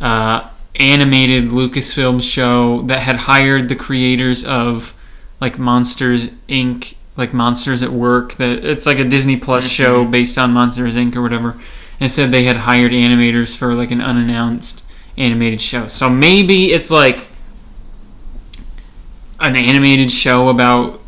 [0.00, 4.98] uh, animated Lucasfilm show that had hired the creators of
[5.42, 6.94] like Monsters Inc.
[7.16, 8.34] like Monsters at Work.
[8.34, 9.72] That it's like a Disney Plus mm-hmm.
[9.72, 11.16] show based on Monsters Inc.
[11.16, 11.58] or whatever.
[11.98, 14.84] And said they had hired animators for like an unannounced
[15.18, 15.88] animated show.
[15.88, 17.26] So maybe it's like
[19.40, 21.00] an animated show about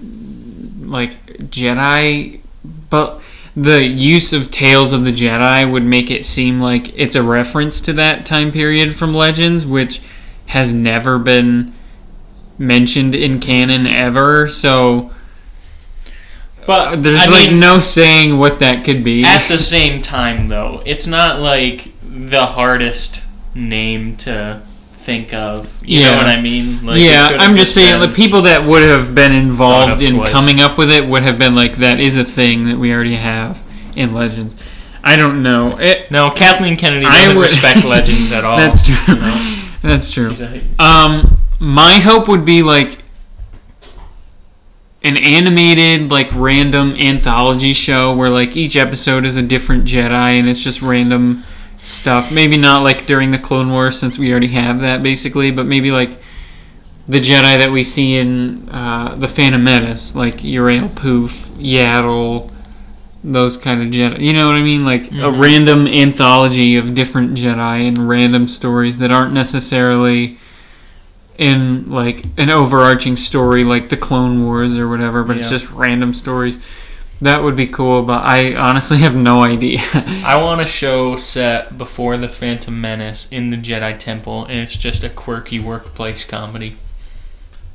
[0.00, 2.40] like Jedi,
[2.88, 3.20] but
[3.54, 7.82] the use of Tales of the Jedi would make it seem like it's a reference
[7.82, 10.00] to that time period from Legends, which
[10.46, 11.74] has never been
[12.58, 14.48] mentioned in canon ever.
[14.48, 15.10] So
[16.66, 19.24] But there's I like mean, no saying what that could be.
[19.24, 23.22] at the same time, though, it's not like the hardest
[23.54, 24.60] name to
[24.96, 25.68] think of.
[25.84, 26.10] You Yeah.
[26.12, 26.84] know what I mean?
[26.86, 30.32] Like, yeah, I'm just saying the people that would have been involved in twice.
[30.32, 33.16] coming up with it would have been like, that is a thing that we already
[33.16, 33.60] have
[33.94, 34.56] in Legends.
[35.06, 35.76] I don't know.
[35.78, 38.56] It, No, Kathleen Kennedy I doesn't would- respect legends at all.
[38.56, 38.96] That's true.
[39.14, 39.56] you know?
[39.82, 40.34] That's true.
[40.40, 42.98] A- Um, my hope would be like
[45.02, 50.48] an animated, like random anthology show where like each episode is a different Jedi and
[50.48, 51.44] it's just random
[51.78, 52.32] stuff.
[52.32, 55.90] Maybe not like during the Clone Wars since we already have that basically, but maybe
[55.90, 56.18] like
[57.06, 62.50] the Jedi that we see in uh, the Phantom Menace, like Yarael Poof, Yaddle,
[63.22, 64.20] those kind of Jedi.
[64.20, 64.86] You know what I mean?
[64.86, 65.38] Like a Mhm.
[65.38, 70.38] random anthology of different Jedi and random stories that aren't necessarily
[71.38, 76.14] in like an overarching story like the Clone Wars or whatever, but it's just random
[76.14, 76.58] stories.
[77.20, 79.80] That would be cool, but I honestly have no idea.
[80.24, 84.76] I want a show set before the Phantom Menace in the Jedi Temple, and it's
[84.76, 86.76] just a quirky workplace comedy.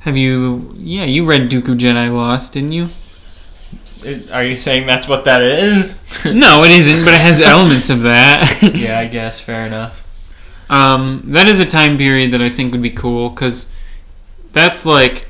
[0.00, 0.74] have you?
[0.76, 2.90] Yeah, you read Dooku Jedi Lost, didn't you?
[4.04, 6.00] It- are you saying that's what that is?
[6.24, 8.60] no, it isn't, but it has elements of that.
[8.74, 9.40] yeah, I guess.
[9.40, 10.06] Fair enough.
[10.70, 13.68] Um, that is a time period that I think would be cool because
[14.52, 15.28] that's like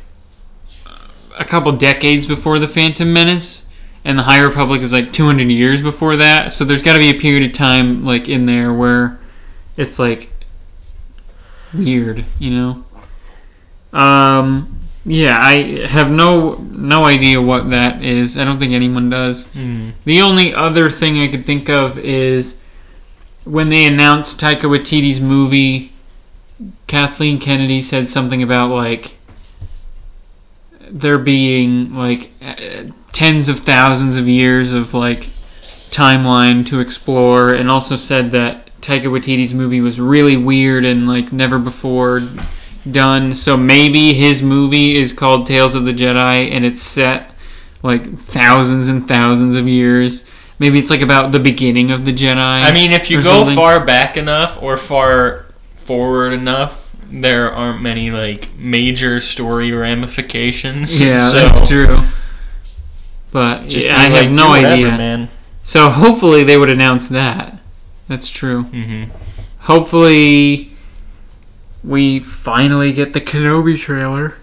[1.39, 3.67] a couple decades before the Phantom Menace,
[4.05, 6.53] and the High Republic is like 200 years before that.
[6.53, 9.19] So there's got to be a period of time like in there where
[9.79, 10.31] it's like
[11.73, 12.85] weird, you know.
[13.99, 18.37] Um, yeah, I have no no idea what that is.
[18.37, 19.47] I don't think anyone does.
[19.47, 19.91] Hmm.
[20.05, 22.60] The only other thing I could think of is
[23.45, 25.93] when they announced Taika Waititi's movie.
[26.87, 29.17] Kathleen Kennedy said something about like
[30.91, 35.31] there being like uh, tens of thousands of years of like
[35.91, 41.33] timeline to explore, and also said that Taika Waititi's movie was really weird and like
[41.33, 42.21] never before
[42.91, 43.35] done.
[43.35, 47.31] So maybe his movie is called Tales of the Jedi and it's set
[47.83, 50.25] like thousands and thousands of years.
[50.61, 52.37] Maybe it's like about the beginning of the Jedi.
[52.37, 53.57] I mean, if you go something.
[53.57, 61.01] far back enough or far forward enough, there aren't many like major story ramifications.
[61.01, 61.99] yeah, so that's true.
[63.33, 64.89] But just yeah, I like, have no whatever, idea.
[64.99, 65.29] man.
[65.63, 67.59] So hopefully they would announce that.
[68.07, 68.65] That's true.
[68.65, 69.05] hmm
[69.61, 70.71] Hopefully
[71.83, 74.35] we finally get the Kenobi trailer.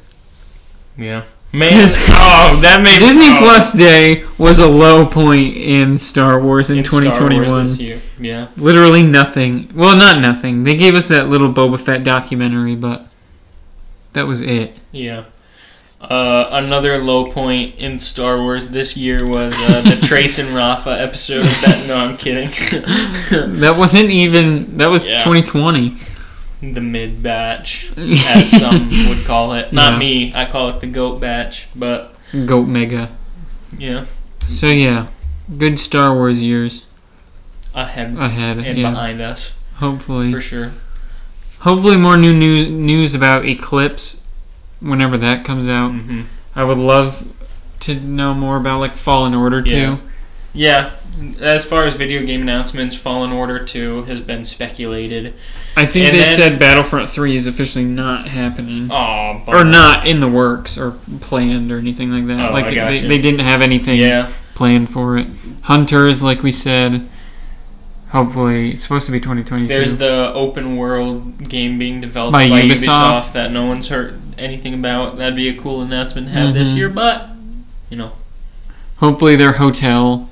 [0.97, 1.89] Yeah, man.
[2.09, 6.79] oh, that made Disney oh, Plus Day was a low point in Star Wars in,
[6.79, 7.65] in Star Wars 2021.
[7.67, 7.99] this year.
[8.19, 9.69] Yeah, Literally nothing.
[9.75, 10.63] Well, not nothing.
[10.63, 13.07] They gave us that little Boba Fett documentary, but
[14.13, 14.79] that was it.
[14.91, 15.25] yeah.
[15.99, 20.91] Uh, another low point in Star Wars this year was uh, the Trace and Rafa
[20.91, 21.85] episode that.
[21.87, 22.49] No, I'm kidding.
[23.59, 24.77] That wasn't even.
[24.77, 25.23] That was Yeah.
[25.23, 25.97] 2020.
[26.61, 29.71] The mid batch, as some would call it.
[29.71, 29.99] Not Yeah.
[29.99, 30.33] me.
[30.33, 31.67] I call it the goat batch.
[31.75, 32.15] But
[32.45, 33.09] Goat Mega.
[33.77, 34.05] yeah,
[34.47, 35.07] So yeah,
[35.57, 36.85] good Star Wars years
[37.75, 38.57] ahead ahead.
[38.57, 40.31] and yeah, behind us hopefully.
[40.31, 40.71] for sure.
[41.59, 44.21] Hopefully, more new news news about Eclipse
[44.79, 45.89] whenever that comes out.
[45.91, 46.21] hmm
[46.55, 47.27] I would love
[47.81, 49.75] to know more about like Fallen Order Yeah.
[49.97, 49.99] too.
[50.53, 50.91] Yeah,
[51.41, 55.33] as far as video game announcements, Fallen Order 2 has been speculated.
[55.75, 58.89] I think And they then- said Battlefront 3 is officially not happening.
[58.91, 60.91] Oh, Or not in the works or
[61.21, 62.49] planned or anything like that.
[62.49, 65.27] Oh, like they, they didn't have anything Yeah, planned for it.
[65.63, 67.07] Hunters, like we said,
[68.09, 69.67] hopefully it's supposed to be 2022.
[69.67, 72.85] there's the open world game being developed By by, Ubisoft.
[72.87, 73.33] Ubisoft.
[73.33, 75.17] that no one's heard anything about.
[75.17, 76.75] That'd be a cool announcement to have this Mhm.
[76.77, 77.29] year, but
[77.89, 78.11] you know,
[78.97, 80.29] hopefully their hotel.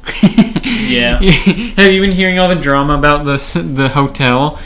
[0.64, 1.20] Yeah.
[1.22, 4.60] have you been hearing all the drama about this the hotel?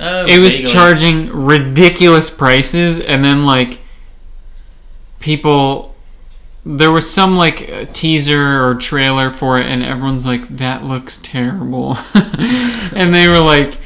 [0.00, 0.72] uh, it was vaguely.
[0.72, 3.80] charging ridiculous prices and then like
[5.18, 5.94] people
[6.64, 11.18] there was some like uh, teaser or trailer for it and everyone's like that looks
[11.18, 11.96] terrible
[12.94, 13.76] and they were like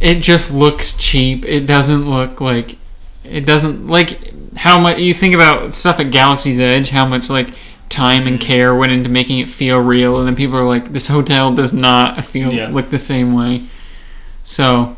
[0.00, 2.78] it just looks cheap it doesn't look like
[3.22, 7.50] it doesn't like how much you think about stuff at galaxy's edge how much like
[7.88, 11.06] time and care went into making it feel real and then people are like this
[11.08, 12.68] hotel does not feel Yeah.
[12.68, 13.62] look the same way
[14.44, 14.96] so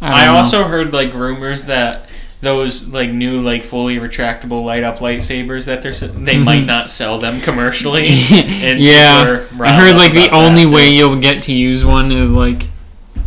[0.00, 0.32] I know.
[0.34, 2.08] also heard like rumors that
[2.40, 6.44] those like new like fully retractable light up lightsabers that they're they Mhm.
[6.44, 8.08] might not sell them commercially.
[8.32, 10.74] and yeah, I heard like the only too.
[10.74, 12.66] way you'll get to use one is like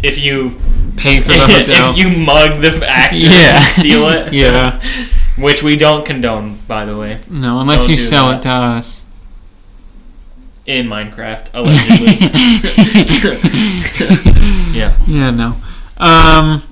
[0.04, 0.58] if you
[0.98, 1.92] pay for the hotel.
[1.92, 3.58] if you mug the actors Yeah.
[3.58, 4.34] and steal it.
[4.34, 4.82] Yeah.
[5.38, 8.40] Which we don't condone, by the way, no, unless Don't you sell that.
[8.40, 9.06] it to us.
[10.66, 12.16] in Minecraft, allegedly.
[14.78, 14.98] yeah.
[15.06, 15.56] Yeah, no.
[15.98, 16.64] Um,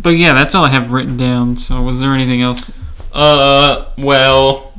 [0.00, 1.56] but yeah, that's all I have written down.
[1.56, 2.72] So, was there anything else?
[3.12, 4.72] Uh, well,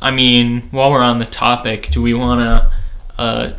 [0.00, 2.70] I mean, while we're on the topic, do we want to
[3.18, 3.52] uh,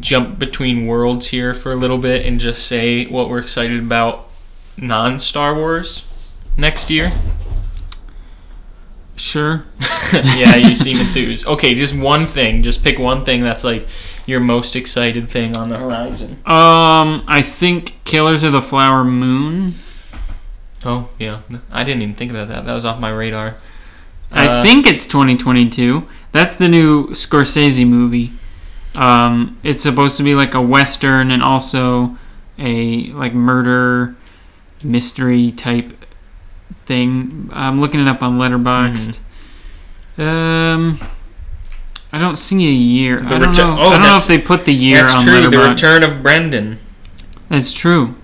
[0.00, 4.28] jump between worlds here for a little bit and just say what we're excited about
[4.76, 6.04] non Star Wars
[6.56, 7.10] next year?
[9.22, 9.62] Sure.
[10.12, 11.46] yeah, you seem enthused.
[11.46, 12.60] Okay, just one thing.
[12.60, 13.86] Just pick one thing that's like
[14.26, 16.32] your most excited thing on the horizon.
[16.44, 19.74] Um, I think Killers of the Flower Moon.
[20.84, 21.42] Oh, yeah.
[21.70, 22.66] I didn't even think about that.
[22.66, 23.54] That was off my radar.
[24.32, 26.04] I Uh, think it's 2022.
[26.32, 28.32] That's the new Scorsese movie.
[28.96, 32.18] Um, it's supposed to be like a western and also
[32.58, 34.16] a like murder
[34.82, 36.01] mystery type
[36.86, 37.48] thing.
[37.52, 39.18] I'm looking it up on Letterboxd.
[40.18, 40.98] Um,
[42.12, 43.16] I don't see a year.
[43.18, 43.82] The I don't return- know.
[43.82, 45.02] oh, I don't know if they put the year.
[45.02, 45.48] That's true.
[45.48, 46.78] The return of Brendan.
[47.48, 48.14] That's true.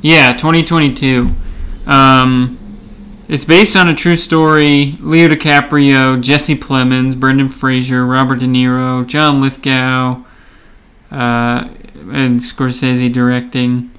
[0.00, 1.34] Yeah, 2022.
[1.86, 2.56] Um,
[3.28, 4.96] it's based on a true story.
[5.00, 10.22] Leo DiCaprio, Jesse Plemons, Brendan Fraser, Robert De Niro, John Lithgow,
[11.10, 11.68] uh,
[12.12, 13.90] and Scorsese directing.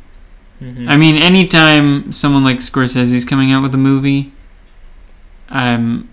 [0.61, 0.89] Mhm.
[0.89, 4.31] I mean, anytime someone like Scorsese's coming out with a movie,
[5.49, 6.09] I'm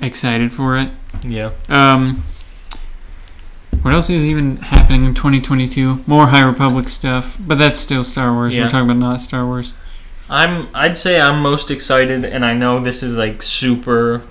[0.00, 0.90] excited for it.
[1.24, 1.50] yeah.
[1.68, 2.22] Um,
[3.82, 6.04] what else is even happening in 2022?
[6.06, 8.54] More High Republic stuff, but that's still Star Wars.
[8.54, 8.64] Yeah.
[8.64, 9.72] We're talking about not Star Wars.
[10.30, 14.22] I'm I'd say I'm most excited and I know this is like super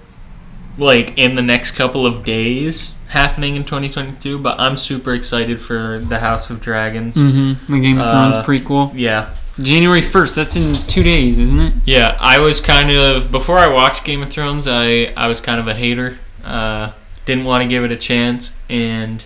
[0.77, 5.99] like in the next couple of days happening in 2022, but I'm super excited for
[5.99, 7.15] The House of Dragons.
[7.15, 7.73] Mm-hmm.
[7.73, 9.29] The Game of Uh, Thrones prequel, Yeah.
[9.61, 10.35] January 1st.
[10.35, 11.73] That's in two days, isn't it?
[11.85, 15.59] Yeah, I was kind of before I watched Game of Thrones, I I was kind
[15.59, 16.17] of a hater.
[16.45, 16.91] Uh,
[17.25, 19.25] didn't want to give it a chance, and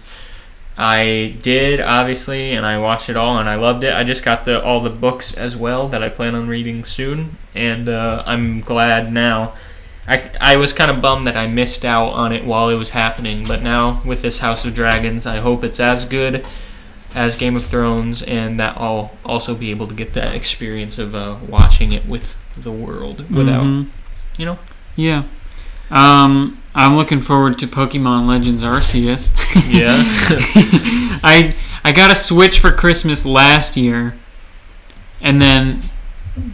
[0.78, 3.94] I did obviously, and I watched it all, and I loved it.
[3.94, 7.38] I just got the all the books as well that I plan on reading soon,
[7.54, 9.54] and uh, I'm glad now.
[10.12, 12.90] I, I was kind of bummed that I missed out on it while it was
[12.90, 16.46] happening, but now with this House of Dragons, I hope it's as good
[17.16, 21.14] as Game of Thrones, and that I'll also be able to get that experience of
[21.16, 23.88] uh, watching it with the world without, Mhm.
[24.38, 24.60] you know.
[24.96, 25.24] Yeah.
[25.90, 29.32] Um, I'm looking forward to Pokemon Legends Arceus.
[29.70, 29.96] Yeah.
[31.24, 34.16] I I got a Switch for Christmas last year,
[35.22, 35.82] and then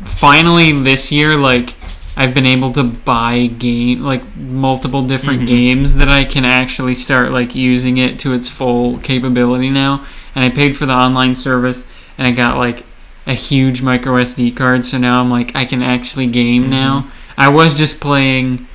[0.06, 1.76] finally this year, like
[2.20, 5.48] I've been able to buy game like multiple different Mhm.
[5.48, 10.02] games that I can actually start like using it to its full capability now.
[10.36, 11.86] And I paid for the online service,
[12.18, 12.84] and I got like
[13.28, 14.84] a huge micro SD card.
[14.86, 16.70] So now I'm like I can actually game Mhm.
[16.70, 17.06] now.
[17.38, 18.66] I was just playing.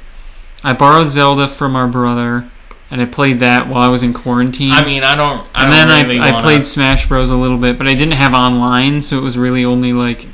[0.62, 2.44] I borrowed Zelda from our brother,
[2.92, 4.70] and I played that while I was in quarantine.
[4.72, 5.40] I mean, I don't.
[5.52, 7.88] I and don't then really I, I wanna- played Smash Bros a little bit, but
[7.88, 10.28] I didn't have online, so it was really only like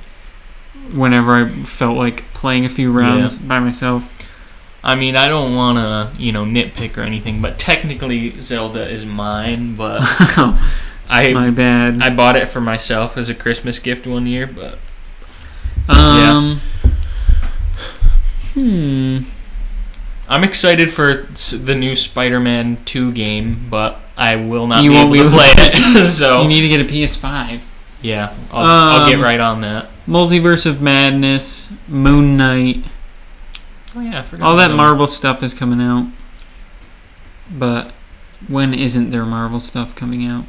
[0.93, 4.15] whenever I felt like playing a few rounds by myself.
[4.83, 9.05] I mean, I don't want to, you know, nitpick or anything, but technically Zelda is
[9.05, 9.75] mine.
[9.75, 10.01] But
[11.11, 12.01] I My bad.
[12.01, 14.47] I bought it for myself as a Christmas gift one year.
[14.47, 14.79] But
[15.89, 16.61] um.
[18.55, 19.19] Hmm.
[20.29, 25.13] I'm excited for the new Spider-Man 2 game, but I will not You be able
[25.13, 26.07] be to play it.
[26.13, 27.63] so You need to get a PS5.
[28.03, 29.89] yeah, I'll, I'll get Um, right on that.
[30.09, 32.85] Multiverse of Madness, Moon Knight,
[33.95, 34.47] Oh yeah, I forgot.
[34.47, 36.09] all that Marvel stuff is coming out.
[37.51, 37.93] But
[38.49, 40.45] when isn't there Marvel stuff coming out?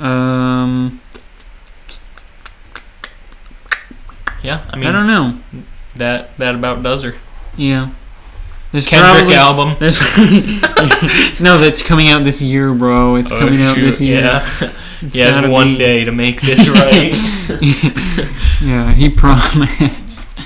[0.00, 1.00] Um,
[4.42, 5.38] Yeah, I mean I, don't know.
[5.96, 7.14] that that about does her.
[7.56, 7.90] Yeah.
[8.72, 9.76] There's Kendrick probably- album.
[9.78, 13.16] There's- no, that's coming out this year, bro.
[13.16, 14.20] It's Oh, coming out this year.
[14.20, 14.46] Yeah,
[15.02, 17.12] It's he has one be- day to make this right.
[18.62, 20.38] yeah, he promised.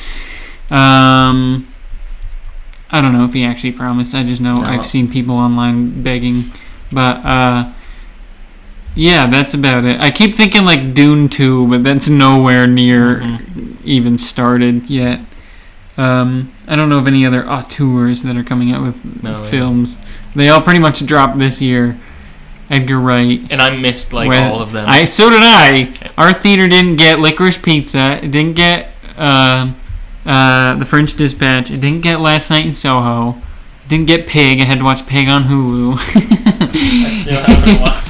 [0.71, 1.69] Um,
[2.91, 4.15] I don't know if he actually promised.
[4.15, 4.63] I just know No.
[4.67, 6.45] I've seen people online begging,
[6.91, 7.73] but uh,
[8.97, 10.01] yeah, that's about it.
[10.01, 13.77] I keep thinking like Dune two, but that's nowhere near Mhm.
[13.85, 15.21] even started yet.
[15.99, 19.49] Um, I don't know of any other auteurs that are coming out with No, yeah.
[19.51, 19.97] films.
[20.35, 21.97] They all pretty much dropped this year.
[22.69, 23.41] Edgar Wright.
[23.51, 24.87] and I missed like Well, all of them.
[24.89, 25.93] I so did I.
[26.19, 28.19] Our theater didn't get Licorice Pizza.
[28.23, 29.73] It didn't get uh,
[30.27, 31.71] uh, The French Dispatch.
[31.71, 33.39] It didn't get Last Night in Soho.
[33.85, 34.61] It didn't get Pig.
[34.61, 35.95] I had to watch Pig on Hulu.
[35.97, 38.03] I still haven't watched.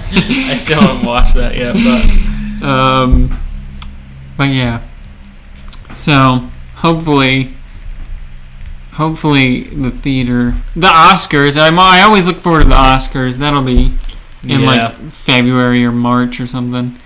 [0.50, 3.38] I still haven't watched that yet, but um,
[4.38, 4.80] but yeah.
[5.94, 7.52] So hopefully,
[8.96, 11.60] hopefully the theater, the Oscars.
[11.60, 13.36] I'm, I always look forward to the Oscars.
[13.36, 13.92] That'll be
[14.42, 16.96] in yeah, like February or March or something.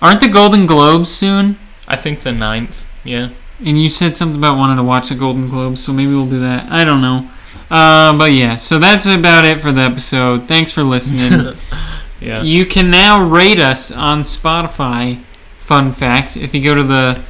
[0.00, 1.58] Aren't the Golden Globes soon?
[1.86, 2.86] I think the ninth.
[3.04, 3.30] Yeah,
[3.64, 6.40] And you said something about wanting to watch the Golden Globes, so maybe we'll do
[6.40, 6.70] that.
[6.70, 7.30] I don't know.
[7.70, 10.46] Uh, but yeah, so that's about it for the episode.
[10.46, 11.56] Thanks for listening.
[12.20, 12.42] yeah.
[12.42, 15.22] You can now rate us on Spotify.
[15.60, 17.22] Fun fact if you go to the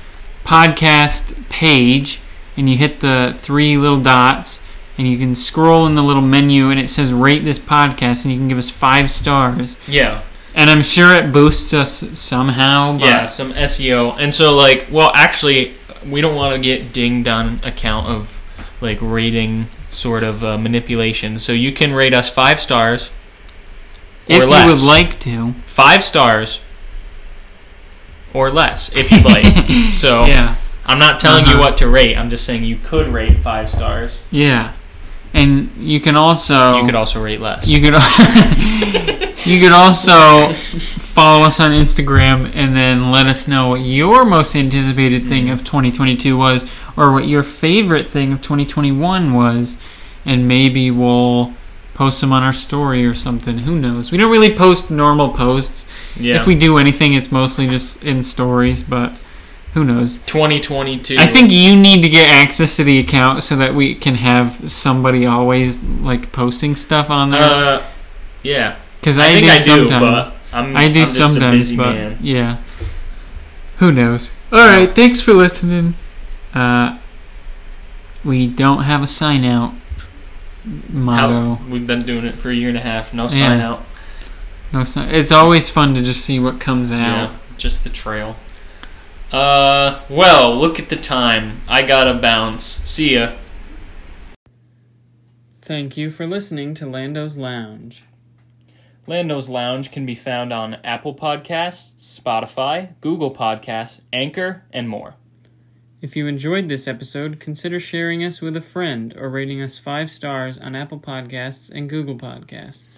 [0.44, 2.20] podcast page
[2.58, 4.62] and you hit the three little dots
[4.98, 8.32] and you can scroll in the little menu and it says rate this podcast and
[8.34, 9.78] you can give us five stars.
[9.86, 10.22] Yeah,
[10.54, 12.98] And I'm sure it boosts us somehow.
[12.98, 15.74] Yeah, some SEO, and so like, well, actually,
[16.04, 18.42] we don't want to get dinged on account of
[18.80, 21.38] like rating sort of uh, manipulation.
[21.38, 23.10] So you can rate us five stars
[24.26, 25.52] if or you would like to.
[25.64, 26.60] five stars
[28.34, 29.68] or less if you'd like.
[29.94, 30.56] so Yeah.
[30.88, 31.62] I'm not telling you Uh-huh.
[31.62, 32.16] what to rate.
[32.16, 34.20] I'm just saying you could rate five stars.
[34.30, 34.72] Yeah.
[35.34, 37.68] And you can also You could also rate less.
[37.68, 37.92] you could
[39.46, 44.56] you could also follow us on Instagram and then let us know what your most
[44.56, 49.78] anticipated thing of 2022 was or what your favorite thing of 2021 was
[50.24, 51.52] and maybe we'll
[51.94, 55.86] post them on our story or something who knows we don't really post normal posts
[56.16, 56.36] yeah.
[56.40, 59.12] if we do anything it's mostly just in stories but
[59.74, 61.16] who knows 2022.
[61.18, 64.70] I think you need to get access to the account so that we can have
[64.70, 67.42] somebody always like posting stuff on there.
[67.42, 67.84] Uh,
[68.42, 68.76] yeah.
[69.00, 70.30] Because I, I, think do I do, sometimes.
[70.30, 72.18] but I'm, I do I'm sometimes, but man.
[72.20, 72.58] yeah.
[73.78, 74.30] Who knows?
[74.50, 75.94] All right, thanks for listening.
[76.54, 76.98] Uh,
[78.24, 79.74] we don't have a sign out
[80.88, 81.54] motto.
[81.54, 83.14] How, we've been doing it for a year and a half.
[83.14, 83.28] No Yeah.
[83.28, 83.84] sign out.
[84.72, 85.14] No sign.
[85.14, 86.98] It's always fun to just see what comes out.
[87.30, 88.36] Yeah, just the trail.
[89.30, 91.60] Uh, well, look at the time.
[91.68, 92.64] I gotta bounce.
[92.64, 93.32] See ya.
[95.60, 98.04] Thank you for listening to Lando's Lounge.
[99.06, 105.14] Lando's Lounge can be found on Apple Podcasts, Spotify, Google Podcasts, Anchor, and more.
[106.00, 110.10] If you enjoyed this episode, consider sharing us with a friend or rating us five
[110.10, 112.97] stars on Apple Podcasts and Google Podcasts.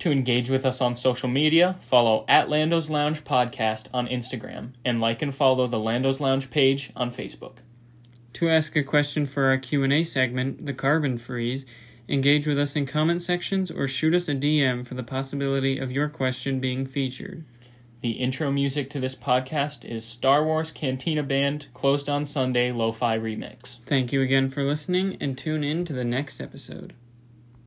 [0.00, 5.00] To engage with us on social media, follow at Lando's Lounge Podcast on Instagram and
[5.00, 7.56] like and follow the Lando's Lounge page on Facebook.
[8.34, 11.66] To ask a question for our Q&A segment, The Carbon Freeze,
[12.08, 15.90] engage with us in comment sections or shoot us a DM for the possibility of
[15.90, 17.44] your question being featured.
[18.00, 22.92] The intro music to this podcast is Star Wars Cantina Band Closed on Sunday Lo
[22.92, 23.80] Fi Remix.
[23.80, 26.94] Thank you again for listening and tune in to the next episode.